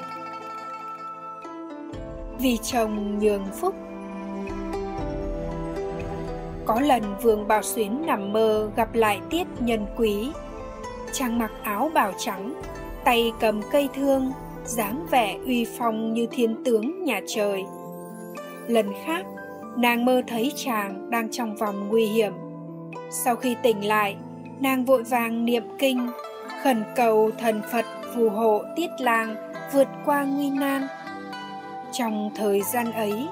Vì 2.39 2.57
chồng 2.57 3.19
nhường 3.19 3.45
phúc. 3.61 3.75
Có 6.65 6.79
lần 6.79 7.03
vương 7.21 7.47
bảo 7.47 7.61
xuyến 7.61 8.05
nằm 8.05 8.33
mơ 8.33 8.69
gặp 8.75 8.93
lại 8.93 9.19
tiết 9.29 9.47
nhân 9.59 9.85
quý. 9.97 10.31
Chàng 11.13 11.39
mặc 11.39 11.51
áo 11.63 11.91
bào 11.93 12.11
trắng, 12.17 12.61
tay 13.03 13.31
cầm 13.39 13.61
cây 13.71 13.89
thương, 13.95 14.31
dáng 14.65 15.05
vẻ 15.11 15.37
uy 15.45 15.65
phong 15.77 16.13
như 16.13 16.27
thiên 16.31 16.63
tướng 16.63 17.03
nhà 17.03 17.21
trời. 17.27 17.63
Lần 18.67 18.93
khác, 19.05 19.25
nàng 19.77 20.05
mơ 20.05 20.21
thấy 20.27 20.53
chàng 20.55 21.09
đang 21.09 21.31
trong 21.31 21.55
vòng 21.55 21.87
nguy 21.89 22.05
hiểm. 22.05 22.33
Sau 23.09 23.35
khi 23.35 23.55
tỉnh 23.63 23.87
lại 23.87 24.15
nàng 24.61 24.85
vội 24.85 25.03
vàng 25.03 25.45
niệm 25.45 25.63
kinh, 25.79 26.07
khẩn 26.63 26.83
cầu 26.95 27.31
thần 27.39 27.61
phật 27.71 27.85
phù 28.15 28.29
hộ 28.29 28.63
tiết 28.75 28.89
lang 28.99 29.35
vượt 29.73 29.87
qua 30.05 30.23
nguy 30.23 30.49
nan. 30.49 30.87
Trong 31.91 32.31
thời 32.35 32.61
gian 32.73 32.91
ấy, 32.91 33.27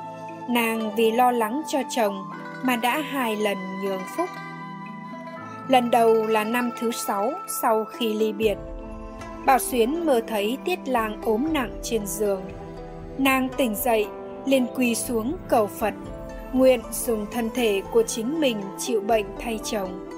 nàng 0.50 0.96
vì 0.96 1.12
lo 1.12 1.32
lắng 1.32 1.62
cho 1.68 1.80
chồng 1.90 2.24
mà 2.64 2.76
đã 2.76 3.02
hai 3.02 3.36
lần 3.36 3.58
nhường 3.84 4.02
phúc. 4.18 4.30
Lần 5.68 5.92
đầu 5.92 6.28
là 6.28 6.44
năm 6.44 6.72
thứ 6.80 6.92
sáu 6.92 7.32
sau 7.62 7.86
khi 7.86 8.14
ly 8.14 8.34
biệt, 8.34 8.56
bảo 9.46 9.60
xuyến 9.60 10.06
mơ 10.06 10.22
thấy 10.28 10.58
tiết 10.66 10.80
lang 10.86 11.22
ốm 11.22 11.48
nặng 11.52 11.72
trên 11.84 12.06
giường. 12.06 12.42
Nàng 13.18 13.50
tỉnh 13.58 13.76
dậy, 13.76 14.08
liền 14.46 14.68
quỳ 14.76 14.96
xuống 14.96 15.36
cầu 15.50 15.68
phật, 15.68 15.94
nguyện 16.54 16.82
dùng 16.92 17.26
thân 17.32 17.50
thể 17.54 17.82
của 17.92 18.04
chính 18.04 18.40
mình 18.40 18.58
chịu 18.78 19.02
bệnh 19.02 19.26
thay 19.40 19.60
chồng 19.64 20.09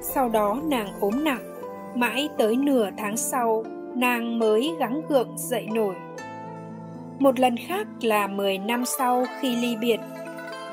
sau 0.00 0.28
đó 0.28 0.58
nàng 0.64 0.88
ốm 1.00 1.24
nặng 1.24 1.54
mãi 1.94 2.28
tới 2.38 2.56
nửa 2.56 2.90
tháng 2.96 3.16
sau 3.16 3.64
nàng 3.94 4.38
mới 4.38 4.74
gắng 4.78 5.02
gượng 5.08 5.38
dậy 5.38 5.66
nổi 5.72 5.94
một 7.18 7.40
lần 7.40 7.56
khác 7.56 7.86
là 8.02 8.26
10 8.26 8.58
năm 8.58 8.84
sau 8.84 9.26
khi 9.40 9.56
ly 9.56 9.76
biệt 9.76 10.00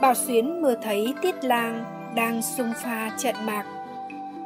Bảo 0.02 0.14
Xuyến 0.14 0.62
mơ 0.62 0.76
thấy 0.84 1.14
Tiết 1.22 1.44
Lang 1.44 1.84
đang 2.16 2.42
xung 2.42 2.74
pha 2.84 3.12
trận 3.18 3.36
mạc. 3.46 3.66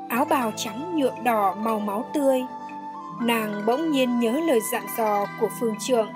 Áo 0.09 0.25
bào 0.25 0.51
trắng 0.55 0.95
nhuộm 0.95 1.23
đỏ 1.23 1.55
màu 1.55 1.79
máu 1.79 2.05
tươi. 2.13 2.41
Nàng 3.21 3.61
bỗng 3.65 3.91
nhiên 3.91 4.19
nhớ 4.19 4.31
lời 4.47 4.59
dặn 4.71 4.83
dò 4.97 5.25
của 5.39 5.50
phương 5.59 5.75
trượng 5.79 6.09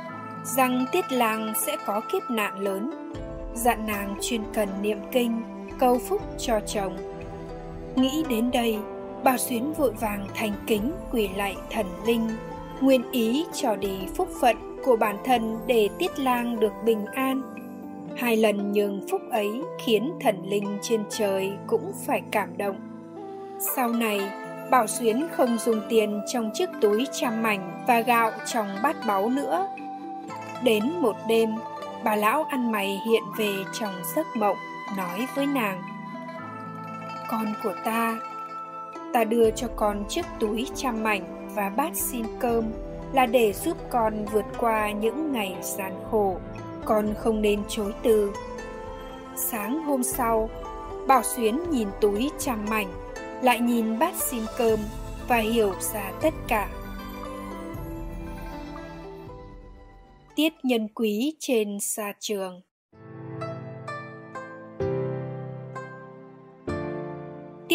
rằng 0.43 0.85
Tiết 0.91 1.11
Lang 1.11 1.53
sẽ 1.65 1.77
có 1.85 2.01
kiếp 2.11 2.29
nạn 2.29 2.59
lớn. 2.59 2.91
Dặn 3.53 3.87
nàng 3.87 4.15
chuyên 4.21 4.41
cần 4.53 4.69
niệm 4.81 4.99
kinh, 5.11 5.41
cầu 5.79 5.97
phúc 5.97 6.21
cho 6.37 6.59
chồng. 6.67 6.97
Nghĩ 7.95 8.23
đến 8.29 8.51
đây, 8.51 8.77
bà 9.23 9.37
Xuyến 9.37 9.73
vội 9.73 9.91
vàng 9.91 10.27
thành 10.35 10.53
kính 10.67 10.91
quỳ 11.11 11.29
lại 11.35 11.55
thần 11.71 11.85
linh, 12.05 12.29
nguyên 12.81 13.11
ý 13.11 13.45
cho 13.53 13.75
đi 13.75 13.97
phúc 14.15 14.29
phận 14.41 14.57
của 14.85 14.95
bản 14.95 15.17
thân 15.25 15.57
để 15.67 15.89
Tiết 15.99 16.19
Lang 16.19 16.59
được 16.59 16.73
bình 16.85 17.05
an. 17.05 17.41
Hai 18.17 18.37
lần 18.37 18.71
nhường 18.71 19.07
phúc 19.11 19.21
ấy 19.31 19.61
khiến 19.85 20.13
thần 20.21 20.35
linh 20.45 20.77
trên 20.81 21.03
trời 21.09 21.51
cũng 21.67 21.91
phải 22.05 22.21
cảm 22.31 22.57
động. 22.57 22.75
Sau 23.75 23.89
này 23.89 24.19
bảo 24.71 24.87
xuyến 24.87 25.27
không 25.31 25.57
dùng 25.57 25.81
tiền 25.89 26.21
trong 26.33 26.51
chiếc 26.53 26.69
túi 26.81 27.07
trăm 27.11 27.43
mảnh 27.43 27.83
và 27.87 27.99
gạo 27.99 28.31
trong 28.45 28.67
bát 28.83 28.95
báu 29.07 29.29
nữa. 29.29 29.67
Đến 30.63 30.83
một 30.99 31.15
đêm 31.27 31.49
bà 32.03 32.15
lão 32.15 32.43
ăn 32.43 32.71
mày 32.71 33.01
hiện 33.07 33.23
về 33.37 33.53
trong 33.79 33.93
giấc 34.15 34.27
mộng 34.35 34.57
nói 34.97 35.27
với 35.35 35.45
nàng 35.45 35.94
con 37.29 37.53
của 37.63 37.73
ta. 37.85 38.19
Ta 39.13 39.23
đưa 39.23 39.51
cho 39.51 39.67
con 39.75 40.03
chiếc 40.09 40.25
túi 40.39 40.67
trăm 40.75 41.03
mảnh 41.03 41.51
và 41.55 41.69
bát 41.69 41.95
xin 41.95 42.25
cơm 42.39 42.71
là 43.13 43.25
để 43.25 43.53
giúp 43.53 43.77
con 43.89 44.25
vượt 44.25 44.45
qua 44.57 44.91
những 44.91 45.31
ngày 45.31 45.55
gian 45.61 45.93
khổ. 46.11 46.37
Con 46.85 47.13
không 47.17 47.41
nên 47.41 47.61
chối 47.67 47.93
từ. 48.03 48.31
Sáng 49.35 49.83
hôm 49.83 50.03
sau, 50.03 50.49
bảo 51.07 51.23
xuyến 51.23 51.59
nhìn 51.71 51.87
túi 52.01 52.31
trăm 52.39 52.65
mảnh, 52.69 52.91
lại 53.41 53.59
nhìn 53.59 53.99
bát 53.99 54.13
xin 54.15 54.43
cơm 54.57 54.79
và 55.27 55.37
hiểu 55.37 55.73
ra 55.79 56.11
tất 56.21 56.33
cả. 56.47 56.69
Tiết 60.35 60.53
nhân 60.63 60.87
quý 60.95 61.35
trên 61.39 61.79
xa 61.79 62.13
trường. 62.19 62.61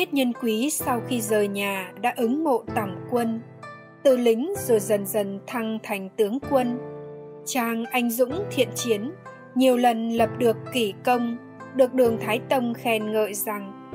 Tiết 0.01 0.15
nhân 0.15 0.33
quý 0.43 0.71
sau 0.71 1.03
khi 1.09 1.21
rời 1.21 1.49
nhà 1.49 1.93
đã 2.01 2.15
ứng 2.17 2.45
mộ 2.45 2.63
tổng 2.75 2.97
quân 3.11 3.41
từ 4.03 4.17
lính 4.17 4.53
rồi 4.67 4.81
dần 4.81 5.07
dần 5.07 5.41
thăng 5.47 5.79
thành 5.83 6.09
tướng 6.17 6.39
quân 6.51 6.79
Chàng 7.47 7.85
anh 7.85 8.11
dũng 8.11 8.45
thiện 8.51 8.69
chiến, 8.75 9.13
nhiều 9.55 9.77
lần 9.77 10.09
lập 10.09 10.31
được 10.39 10.57
kỷ 10.73 10.95
công, 11.05 11.37
được 11.75 11.95
đường 11.95 12.19
Thái 12.21 12.41
Tông 12.49 12.75
khen 12.75 13.13
ngợi 13.13 13.35
rằng 13.35 13.91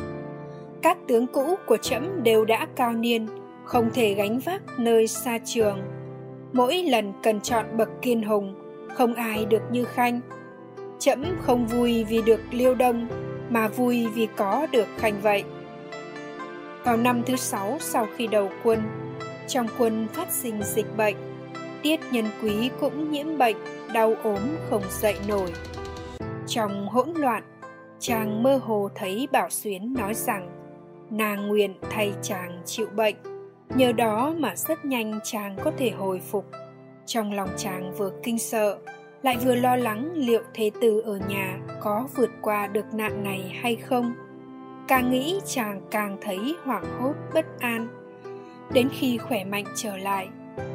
các 0.81 0.97
tướng 1.07 1.27
cũ 1.27 1.55
của 1.67 1.77
trẫm 1.77 2.24
đều 2.24 2.45
đã 2.45 2.67
cao 2.75 2.93
niên, 2.93 3.27
không 3.63 3.89
thể 3.93 4.13
gánh 4.13 4.39
vác 4.39 4.62
nơi 4.79 5.07
xa 5.07 5.38
trường. 5.45 5.79
Mỗi 6.53 6.83
lần 6.83 7.13
cần 7.24 7.41
chọn 7.41 7.65
bậc 7.77 7.89
kiên 8.01 8.24
hùng, 8.24 8.55
không 8.93 9.13
ai 9.13 9.45
được 9.45 9.62
như 9.71 9.85
Khanh. 9.85 10.21
Trẫm 11.00 11.25
không 11.41 11.67
vui 11.67 12.03
vì 12.03 12.21
được 12.21 12.41
liêu 12.51 12.75
đông, 12.75 13.07
mà 13.50 13.67
vui 13.67 14.07
vì 14.07 14.27
có 14.38 14.67
được 14.71 14.88
Khanh 14.97 15.21
vậy. 15.21 15.43
Vào 16.86 16.98
năm 16.98 17.22
thứ 17.25 17.36
sáu 17.36 17.77
sau 17.80 18.08
khi 18.15 18.27
đầu 18.27 18.50
quân, 18.63 18.82
trong 19.48 19.68
quân 19.77 20.08
phát 20.13 20.32
sinh 20.32 20.63
dịch 20.63 20.98
bệnh, 20.98 21.15
tiết 21.82 22.00
nhân 22.12 22.25
quý 22.44 22.70
cũng 22.80 23.12
nhiễm 23.12 23.38
bệnh 23.38 23.56
đau 23.94 24.13
ốm 24.24 24.39
không 24.70 24.84
dậy 24.89 25.15
nổi. 25.27 25.54
Trong 26.48 26.88
hỗn 26.88 27.10
loạn 27.15 27.44
chàng 28.00 28.44
mơ 28.44 28.60
hồ 28.63 28.89
thấy 28.96 29.27
bảo 29.32 29.50
xuyến 29.50 29.94
nói 29.94 30.13
rằng 30.13 30.50
nàng 31.10 31.48
nguyện 31.48 31.74
thay 31.89 32.13
chàng 32.22 32.62
chịu 32.65 32.88
bệnh 32.96 33.15
nhờ 33.75 33.92
đó 33.92 34.34
mà 34.38 34.56
rất 34.56 34.86
nhanh 34.86 35.20
chàng 35.24 35.56
có 35.63 35.72
thể 35.77 35.89
hồi 35.89 36.22
phục. 36.32 36.46
Trong 37.06 37.34
lòng 37.34 37.50
chàng 37.58 37.94
vừa 37.98 38.12
kinh 38.24 38.39
sợ 38.39 38.77
lại 39.24 39.38
vừa 39.46 39.56
lo 39.56 39.75
lắng 39.75 40.12
liệu 40.15 40.42
thế 40.54 40.72
tử 40.82 41.01
ở 41.06 41.20
nhà 41.30 41.60
có 41.82 42.08
vượt 42.15 42.30
qua 42.42 42.68
được 42.68 42.94
nạn 42.94 43.24
này 43.24 43.60
hay 43.62 43.75
không 43.75 44.13
càng 44.88 45.12
nghĩ 45.12 45.39
chàng 45.46 45.82
càng 45.92 46.18
thấy 46.22 46.56
hoảng 46.63 46.86
hốt, 47.00 47.13
bất 47.34 47.46
an. 47.60 47.88
Đến 48.74 48.89
khi 48.92 49.18
khỏe 49.18 49.44
mạnh 49.44 49.65
trở 49.75 49.98
lại, 49.98 50.30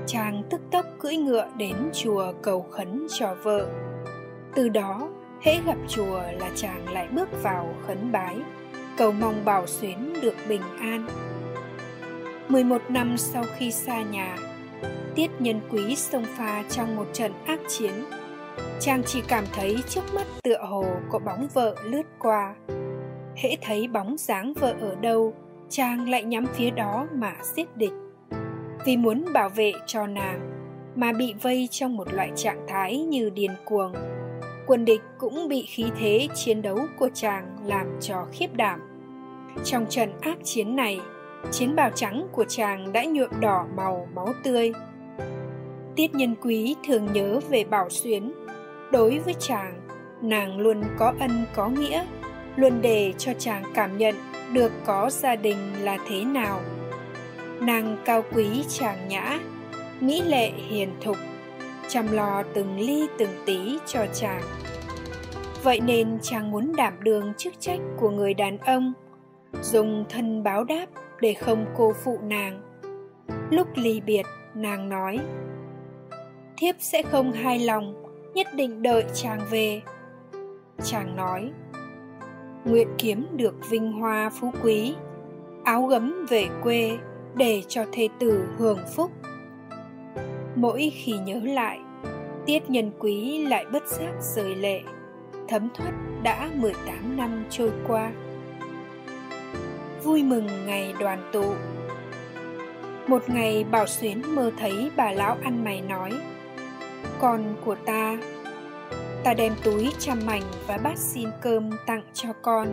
chàng 0.06 0.42
tức 0.50 0.60
tốc 0.70 0.86
cưỡi 0.98 1.16
ngựa 1.16 1.46
đến 1.56 1.76
chùa 1.92 2.32
cầu 2.42 2.62
khấn 2.62 3.06
cho 3.18 3.36
vợ. 3.42 3.68
Từ 4.54 4.68
đó, 4.68 5.08
hễ 5.40 5.60
gặp 5.66 5.76
chùa 5.88 6.20
là 6.38 6.50
chàng 6.54 6.88
lại 6.92 7.08
bước 7.12 7.28
vào 7.42 7.74
khấn 7.86 8.12
bái, 8.12 8.36
cầu 8.96 9.12
mong 9.12 9.44
bảo 9.44 9.66
xuyến 9.66 10.14
được 10.22 10.34
bình 10.48 10.62
an. 10.80 11.08
11 12.48 12.82
năm 12.88 13.16
sau 13.16 13.44
khi 13.56 13.70
xa 13.70 14.02
nhà, 14.02 14.36
tiết 15.14 15.30
nhân 15.38 15.60
quý 15.70 15.96
xông 15.96 16.24
pha 16.36 16.62
trong 16.70 16.96
một 16.96 17.06
trận 17.12 17.32
ác 17.46 17.60
chiến. 17.68 17.92
Chàng 18.80 19.02
chỉ 19.06 19.22
cảm 19.28 19.44
thấy 19.52 19.76
trước 19.88 20.14
mắt 20.14 20.26
tựa 20.42 20.64
hồ 20.68 20.84
có 21.10 21.18
bóng 21.18 21.48
vợ 21.54 21.74
lướt 21.84 22.06
qua 22.18 22.54
hễ 23.40 23.56
thấy 23.60 23.88
bóng 23.88 24.16
dáng 24.18 24.52
vợ 24.52 24.74
ở 24.80 24.94
đâu, 24.94 25.34
chàng 25.68 26.08
lại 26.10 26.24
nhắm 26.24 26.46
phía 26.46 26.70
đó 26.70 27.06
mà 27.14 27.32
giết 27.42 27.76
địch. 27.76 27.92
Vì 28.86 28.96
muốn 28.96 29.24
bảo 29.32 29.48
vệ 29.48 29.72
cho 29.86 30.06
nàng 30.06 30.40
mà 30.94 31.12
bị 31.12 31.34
vây 31.42 31.68
trong 31.70 31.96
một 31.96 32.12
loại 32.12 32.30
trạng 32.36 32.66
thái 32.68 32.98
như 32.98 33.30
điên 33.30 33.50
cuồng, 33.64 33.92
quân 34.66 34.84
địch 34.84 35.00
cũng 35.18 35.48
bị 35.48 35.62
khí 35.68 35.84
thế 35.98 36.28
chiến 36.34 36.62
đấu 36.62 36.78
của 36.98 37.08
chàng 37.14 37.56
làm 37.64 37.86
cho 38.00 38.26
khiếp 38.32 38.54
đảm. 38.54 38.80
Trong 39.64 39.86
trận 39.86 40.10
ác 40.20 40.38
chiến 40.44 40.76
này, 40.76 41.00
chiến 41.50 41.76
bào 41.76 41.90
trắng 41.90 42.26
của 42.32 42.44
chàng 42.44 42.92
đã 42.92 43.04
nhuộm 43.04 43.30
đỏ 43.40 43.66
màu 43.76 44.08
máu 44.14 44.28
tươi. 44.44 44.72
Tiết 45.96 46.14
nhân 46.14 46.34
quý 46.42 46.76
thường 46.86 47.08
nhớ 47.12 47.40
về 47.48 47.64
bảo 47.64 47.90
xuyến. 47.90 48.32
Đối 48.92 49.18
với 49.18 49.34
chàng, 49.38 49.80
nàng 50.22 50.58
luôn 50.58 50.82
có 50.98 51.14
ân 51.20 51.44
có 51.54 51.68
nghĩa 51.68 52.04
luôn 52.60 52.82
để 52.82 53.12
cho 53.18 53.32
chàng 53.38 53.62
cảm 53.74 53.98
nhận 53.98 54.14
được 54.52 54.72
có 54.84 55.10
gia 55.10 55.36
đình 55.36 55.56
là 55.80 55.98
thế 56.08 56.24
nào. 56.24 56.60
Nàng 57.60 57.96
cao 58.04 58.24
quý 58.34 58.64
chàng 58.68 59.08
nhã, 59.08 59.38
mỹ 60.00 60.22
lệ 60.22 60.50
hiền 60.50 60.90
thục, 61.00 61.16
chăm 61.88 62.12
lo 62.12 62.42
từng 62.54 62.78
ly 62.78 63.06
từng 63.18 63.30
tí 63.46 63.78
cho 63.86 64.06
chàng. 64.14 64.42
Vậy 65.62 65.80
nên 65.80 66.18
chàng 66.22 66.50
muốn 66.50 66.72
đảm 66.76 66.94
đương 67.00 67.32
chức 67.38 67.54
trách 67.60 67.80
của 68.00 68.10
người 68.10 68.34
đàn 68.34 68.58
ông, 68.58 68.92
dùng 69.62 70.04
thân 70.08 70.42
báo 70.42 70.64
đáp 70.64 70.86
để 71.20 71.34
không 71.34 71.66
cô 71.76 71.92
phụ 72.04 72.18
nàng. 72.22 72.62
Lúc 73.50 73.68
ly 73.74 74.00
biệt, 74.00 74.26
nàng 74.54 74.88
nói, 74.88 75.18
thiếp 76.56 76.74
sẽ 76.78 77.02
không 77.02 77.32
hài 77.32 77.58
lòng, 77.58 78.04
nhất 78.34 78.46
định 78.54 78.82
đợi 78.82 79.04
chàng 79.14 79.40
về. 79.50 79.82
Chàng 80.84 81.16
nói 81.16 81.50
nguyện 82.64 82.88
kiếm 82.98 83.26
được 83.36 83.70
vinh 83.70 83.92
hoa 83.92 84.30
phú 84.30 84.52
quý, 84.62 84.94
áo 85.64 85.86
gấm 85.86 86.26
về 86.28 86.48
quê 86.62 86.98
để 87.34 87.62
cho 87.68 87.84
thê 87.92 88.08
tử 88.18 88.48
hưởng 88.58 88.78
phúc. 88.96 89.10
Mỗi 90.54 90.92
khi 90.94 91.12
nhớ 91.12 91.40
lại, 91.44 91.80
tiết 92.46 92.70
nhân 92.70 92.90
quý 92.98 93.46
lại 93.46 93.66
bất 93.72 93.86
giác 93.86 94.12
rời 94.20 94.54
lệ, 94.54 94.80
thấm 95.48 95.68
thoát 95.74 95.92
đã 96.22 96.50
18 96.54 97.16
năm 97.16 97.44
trôi 97.50 97.72
qua. 97.88 98.10
Vui 100.04 100.22
mừng 100.22 100.46
ngày 100.66 100.94
đoàn 101.00 101.30
tụ. 101.32 101.44
Một 103.06 103.22
ngày 103.28 103.64
bảo 103.64 103.86
xuyến 103.86 104.22
mơ 104.34 104.50
thấy 104.58 104.90
bà 104.96 105.12
lão 105.12 105.36
ăn 105.42 105.64
mày 105.64 105.80
nói, 105.80 106.12
con 107.20 107.54
của 107.64 107.74
ta 107.74 108.18
ta 109.24 109.34
đem 109.34 109.52
túi 109.64 109.92
trăm 109.98 110.18
mảnh 110.26 110.42
và 110.66 110.78
bát 110.78 110.98
xin 110.98 111.28
cơm 111.40 111.70
tặng 111.86 112.02
cho 112.12 112.32
con. 112.42 112.68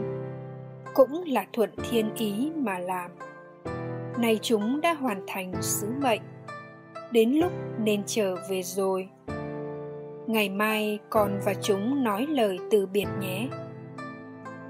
Cũng 0.93 1.23
là 1.27 1.45
thuận 1.53 1.69
thiên 1.89 2.15
ý 2.15 2.51
mà 2.55 2.79
làm. 2.79 3.11
Nay 4.17 4.39
chúng 4.41 4.81
đã 4.81 4.93
hoàn 4.93 5.23
thành 5.27 5.53
sứ 5.61 5.87
mệnh. 6.01 6.21
Đến 7.11 7.31
lúc 7.31 7.51
nên 7.83 8.03
trở 8.05 8.35
về 8.49 8.63
rồi. 8.63 9.09
Ngày 10.27 10.49
mai 10.49 10.99
con 11.09 11.39
và 11.45 11.53
chúng 11.53 12.03
nói 12.03 12.25
lời 12.29 12.59
từ 12.71 12.85
biệt 12.85 13.07
nhé. 13.21 13.47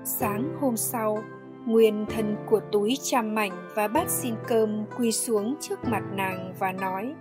Sáng 0.04 0.58
hôm 0.62 0.78
sau, 0.78 1.20
nguyên 1.66 2.06
thân 2.06 2.36
của 2.46 2.60
túi 2.72 2.98
trăm 3.04 3.36
mảnh 3.36 3.52
và 3.76 3.88
bát 3.88 4.10
xin 4.10 4.36
cơm 4.48 4.86
quy 4.98 5.12
xuống 5.12 5.56
trước 5.60 5.86
mặt 5.86 6.04
nàng 6.16 6.54
và 6.60 6.72
nói, 6.72 7.14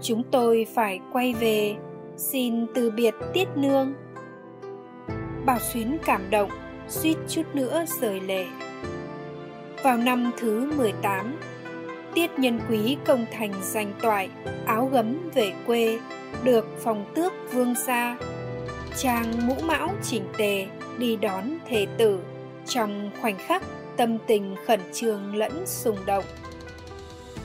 chúng 0.00 0.22
tôi 0.30 0.66
phải 0.74 1.00
quay 1.12 1.34
về 1.34 1.76
xin 2.16 2.66
từ 2.74 2.90
biệt 2.90 3.14
tiết 3.32 3.48
nương. 3.56 3.94
Bảo 5.46 5.58
xuyến 5.58 5.98
cảm 6.04 6.30
động, 6.30 6.50
suýt 6.88 7.16
chút 7.28 7.42
nữa 7.54 7.84
rời 8.00 8.20
lệ 8.20 8.46
vào 9.82 9.96
năm 9.96 10.32
thứ 10.38 10.72
18 10.76 11.36
tiết 12.14 12.38
nhân 12.38 12.60
quý 12.70 12.96
công 13.04 13.26
thành 13.32 13.52
danh 13.62 13.92
toại, 14.02 14.30
áo 14.66 14.88
gấm 14.92 15.30
về 15.34 15.52
quê, 15.66 15.98
được 16.44 16.66
phòng 16.78 17.04
tước 17.14 17.32
vương 17.52 17.74
gia. 17.86 18.16
Trang 18.98 19.46
mũ 19.46 19.54
mão 19.62 19.88
chỉnh 20.02 20.24
tề, 20.38 20.66
đi 20.98 21.16
đón 21.16 21.44
thể 21.66 21.86
tử. 21.98 22.18
Trong 22.66 23.10
khoảnh 23.20 23.38
khắc, 23.38 23.62
tâm 23.96 24.18
tình 24.26 24.56
khẩn 24.66 24.80
trương 24.92 25.36
lẫn 25.36 25.66
sùng 25.66 25.96
động. 26.06 26.24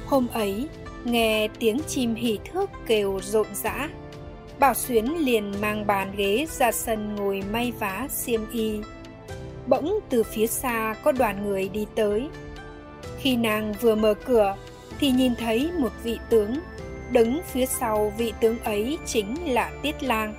Hôm 0.05 0.27
ấy, 0.33 0.67
nghe 1.03 1.47
tiếng 1.59 1.79
chim 1.87 2.15
hỉ 2.15 2.39
thước 2.51 2.69
kêu 2.87 3.19
rộn 3.23 3.47
rã 3.53 3.89
bảo 4.59 4.73
xuyến 4.73 5.25
liền 5.25 5.61
mang 5.61 5.87
bàn 5.87 6.11
ghế 6.17 6.47
ra 6.51 6.71
sân 6.71 7.15
ngồi 7.15 7.43
may 7.51 7.73
vá 7.79 8.07
xiêm 8.09 8.41
y. 8.51 8.79
Bỗng 9.67 9.99
từ 10.09 10.23
phía 10.23 10.47
xa 10.47 10.95
có 11.03 11.11
đoàn 11.11 11.45
người 11.45 11.69
đi 11.69 11.85
tới. 11.95 12.29
Khi 13.19 13.35
nàng 13.35 13.73
vừa 13.81 13.95
mở 13.95 14.13
cửa, 14.13 14.55
thì 14.99 15.11
nhìn 15.11 15.35
thấy 15.35 15.71
một 15.77 15.91
vị 16.03 16.19
tướng. 16.29 16.59
Đứng 17.11 17.41
phía 17.51 17.65
sau 17.65 18.13
vị 18.17 18.33
tướng 18.39 18.59
ấy 18.59 18.97
chính 19.05 19.53
là 19.53 19.71
tiết 19.81 20.03
lang. 20.03 20.33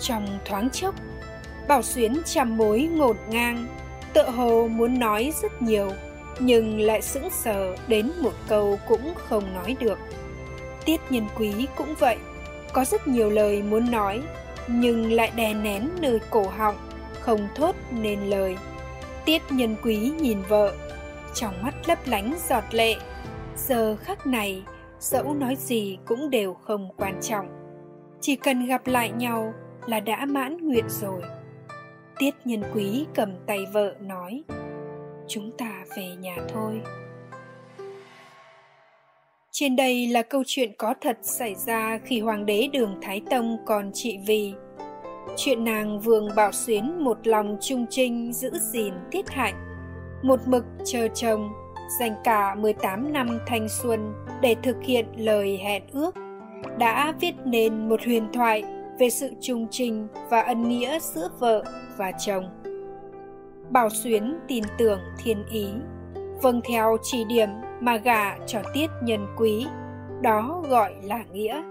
Trong 0.00 0.38
thoáng 0.44 0.70
chốc, 0.70 0.94
bảo 1.68 1.82
xuyến 1.82 2.22
trăm 2.24 2.56
mối 2.56 2.88
ngột 2.92 3.16
ngang, 3.28 3.66
tựa 4.12 4.30
hồ 4.30 4.68
muốn 4.68 4.98
nói 4.98 5.32
rất 5.42 5.62
nhiều, 5.62 5.90
nhưng 6.38 6.80
lại 6.80 7.02
sững 7.02 7.30
sờ 7.30 7.76
đến 7.88 8.12
một 8.20 8.34
câu 8.48 8.78
cũng 8.88 9.14
không 9.16 9.54
nói 9.54 9.76
được. 9.80 9.98
Tiết 10.84 11.00
nhân 11.10 11.26
quý 11.38 11.66
cũng 11.76 11.94
vậy 11.98 12.16
có 12.72 12.84
rất 12.84 13.08
nhiều 13.08 13.30
lời 13.30 13.62
muốn 13.62 13.90
nói, 13.90 14.22
nhưng 14.66 15.12
lại 15.12 15.32
đè 15.36 15.54
nén 15.54 15.88
nơi 16.00 16.20
cổ 16.30 16.44
họng, 16.56 16.76
không 17.20 17.48
thốt 17.54 17.74
nên 17.90 18.20
lời. 18.20 18.56
Tiết 19.24 19.42
nhân 19.50 19.76
quý 19.82 20.12
nhìn 20.20 20.42
vợ, 20.48 20.74
trong 21.34 21.62
mắt 21.62 21.74
lấp 21.88 21.98
lánh 22.06 22.34
giọt 22.48 22.64
lệ. 22.70 22.94
Giờ 23.56 23.96
khắc 23.96 24.26
này, 24.26 24.62
dẫu 25.00 25.34
nói 25.34 25.56
gì 25.56 25.98
cũng 26.06 26.30
đều 26.30 26.54
không 26.54 26.88
quan 26.96 27.20
trọng. 27.22 27.46
Chỉ 28.20 28.36
cần 28.36 28.66
gặp 28.66 28.86
lại 28.86 29.10
nhau 29.10 29.54
là 29.86 30.00
đã 30.00 30.24
mãn 30.24 30.56
nguyện 30.56 30.84
rồi. 30.88 31.22
Tiết 32.18 32.34
nhân 32.44 32.62
quý 32.74 33.06
cầm 33.14 33.32
tay 33.46 33.66
vợ 33.72 33.94
nói, 34.00 34.42
chúng 35.28 35.50
ta 35.58 35.84
về 35.96 36.16
nhà 36.18 36.36
thôi 36.48 36.80
trên 39.60 39.76
đây 39.76 40.06
là 40.06 40.22
câu 40.22 40.42
chuyện 40.46 40.72
có 40.78 40.94
thật 41.00 41.18
xảy 41.22 41.54
ra 41.54 41.98
khi 42.04 42.20
hoàng 42.20 42.46
đế 42.46 42.68
đường 42.72 42.98
Thái 43.02 43.22
Tông 43.30 43.56
còn 43.66 43.90
trị 43.92 44.18
vì. 44.26 44.52
Chuyện 45.36 45.64
nàng 45.64 46.00
Vương 46.00 46.28
Bảo 46.36 46.52
Xuyến 46.52 47.04
một 47.04 47.26
lòng 47.26 47.56
trung 47.60 47.86
trinh 47.90 48.32
giữ 48.32 48.50
gìn 48.72 48.94
tiết 49.10 49.30
hạnh, 49.30 49.54
một 50.22 50.40
mực 50.46 50.64
chờ 50.84 51.08
chồng, 51.14 51.52
dành 52.00 52.14
cả 52.24 52.54
18 52.54 53.12
năm 53.12 53.38
thanh 53.46 53.68
xuân 53.82 54.12
để 54.42 54.56
thực 54.62 54.76
hiện 54.82 55.06
lời 55.16 55.58
hẹn 55.62 55.82
ước, 55.92 56.14
đã 56.78 57.14
viết 57.20 57.34
nên 57.44 57.88
một 57.88 58.00
huyền 58.04 58.28
thoại 58.32 58.64
về 58.98 59.10
sự 59.10 59.30
trung 59.40 59.66
trình 59.70 60.08
và 60.30 60.40
ân 60.40 60.68
nghĩa 60.68 60.98
giữa 61.00 61.28
vợ 61.38 61.64
và 61.96 62.12
chồng. 62.26 62.44
Bảo 63.70 63.90
Xuyến 63.90 64.38
tin 64.48 64.64
tưởng 64.78 65.00
thiên 65.24 65.44
ý, 65.50 65.66
vâng 66.42 66.60
theo 66.68 66.96
chỉ 67.02 67.24
điểm 67.24 67.48
mà 67.80 67.96
gả 67.96 68.38
cho 68.46 68.60
tiết 68.74 68.90
nhân 69.02 69.26
quý, 69.36 69.66
đó 70.20 70.62
gọi 70.68 70.94
là 71.02 71.22
nghĩa. 71.32 71.62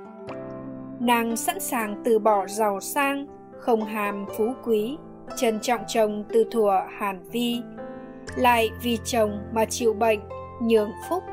Nàng 1.00 1.36
sẵn 1.36 1.60
sàng 1.60 2.02
từ 2.06 2.20
bỏ 2.20 2.48
giàu 2.48 2.80
sang, 2.80 3.28
không 3.60 3.84
hàm 3.84 4.26
phú 4.38 4.54
quý, 4.64 4.98
trân 5.36 5.60
trọng 5.60 5.82
chồng 5.88 6.24
từ 6.30 6.46
thuở 6.52 6.82
hàn 6.98 7.24
vi, 7.32 7.62
lại 8.36 8.70
vì 8.82 8.98
chồng 9.04 9.40
mà 9.54 9.66
chịu 9.66 9.94
bệnh, 9.94 10.20
nhường 10.62 10.92
phúc. 11.10 11.24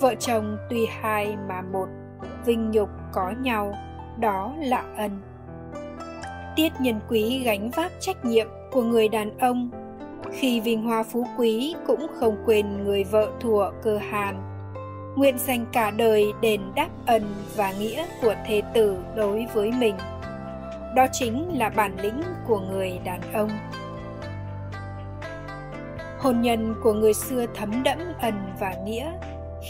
Vợ 0.00 0.14
chồng 0.14 0.56
tuy 0.70 0.86
hai 1.00 1.36
mà 1.48 1.62
một, 1.62 1.86
vinh 2.44 2.70
nhục 2.70 2.88
có 3.12 3.32
nhau, 3.40 3.74
đó 4.18 4.54
là 4.58 4.84
ân. 4.96 5.20
Tiết 6.56 6.72
nhân 6.80 7.00
quý 7.08 7.42
gánh 7.44 7.70
vác 7.70 7.92
trách 8.00 8.24
nhiệm 8.24 8.46
của 8.72 8.82
người 8.82 9.08
đàn 9.08 9.38
ông 9.38 9.70
khi 10.34 10.60
vinh 10.60 10.82
hoa 10.82 11.02
phú 11.02 11.26
quý 11.38 11.74
cũng 11.86 12.06
không 12.20 12.36
quên 12.46 12.84
người 12.84 13.04
vợ 13.04 13.30
thủa 13.40 13.70
cơ 13.82 13.98
hàn. 14.10 14.40
Nguyện 15.16 15.38
dành 15.38 15.66
cả 15.72 15.90
đời 15.90 16.32
đền 16.40 16.60
đáp 16.74 16.88
ân 17.06 17.34
và 17.56 17.72
nghĩa 17.72 18.06
của 18.22 18.34
thê 18.46 18.62
tử 18.74 18.96
đối 19.16 19.46
với 19.54 19.72
mình. 19.72 19.94
Đó 20.96 21.06
chính 21.12 21.58
là 21.58 21.68
bản 21.68 21.96
lĩnh 22.02 22.22
của 22.46 22.60
người 22.60 22.98
đàn 23.04 23.20
ông. 23.32 23.50
Hôn 26.18 26.40
nhân 26.40 26.74
của 26.82 26.92
người 26.92 27.14
xưa 27.14 27.46
thấm 27.54 27.82
đẫm 27.82 27.98
ân 28.20 28.34
và 28.60 28.74
nghĩa, 28.84 29.12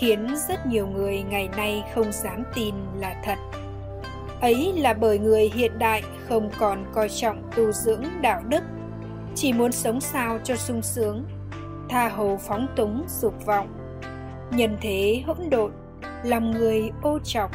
khiến 0.01 0.29
rất 0.49 0.67
nhiều 0.67 0.87
người 0.87 1.23
ngày 1.23 1.49
nay 1.57 1.83
không 1.95 2.13
dám 2.13 2.45
tin 2.55 2.75
là 3.01 3.23
thật. 3.25 3.39
Ấy 4.41 4.73
là 4.77 4.95
bởi 4.95 5.19
người 5.19 5.51
hiện 5.55 5.79
đại 5.79 6.03
không 6.29 6.51
còn 6.59 6.85
coi 6.95 7.09
trọng 7.09 7.43
tu 7.57 7.73
dưỡng 7.73 8.05
đạo 8.21 8.43
đức 8.49 8.63
chỉ 9.37 9.53
muốn 9.53 9.73
sống 9.73 10.01
sao 10.01 10.39
cho 10.45 10.57
sung 10.57 10.83
sướng. 10.83 11.25
Tha 11.89 12.09
hồ 12.09 12.37
phóng 12.41 12.67
túng 12.77 13.05
dục 13.09 13.47
vọng. 13.47 13.69
Nhân 14.57 14.77
thế 14.81 15.23
hỗn 15.27 15.51
độn, 15.51 15.73
lòng 16.25 16.51
người 16.51 16.91
ô 17.03 17.19
trọc 17.25 17.51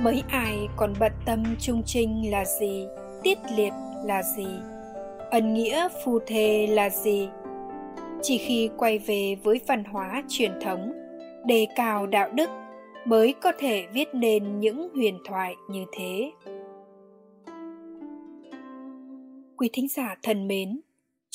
mấy 0.00 0.22
ai 0.28 0.68
còn 0.76 0.94
bận 1.00 1.12
tâm 1.26 1.44
trung 1.60 1.82
trinh 1.86 2.30
là 2.30 2.44
gì, 2.60 2.86
tiết 3.22 3.38
liệt 3.56 3.72
là 4.04 4.22
gì? 4.22 4.46
Ân 5.30 5.54
nghĩa 5.54 5.88
phù 6.04 6.18
thề 6.26 6.66
là 6.66 6.90
gì? 6.90 7.28
Chỉ 8.22 8.38
khi 8.38 8.70
quay 8.76 8.98
về 8.98 9.36
với 9.42 9.60
văn 9.66 9.84
hóa 9.84 10.22
truyền 10.28 10.52
thống, 10.60 10.92
đề 11.46 11.66
cao 11.76 12.06
đạo 12.06 12.30
đức 12.34 12.50
mới 13.04 13.34
có 13.42 13.52
thể 13.58 13.86
viết 13.92 14.08
nên 14.12 14.60
những 14.60 14.88
huyền 14.94 15.18
thoại 15.28 15.54
như 15.70 15.84
thế. 15.92 16.32
Quý 19.56 19.70
thính 19.72 19.88
giả 19.88 20.16
thân 20.22 20.48
mến 20.48 20.80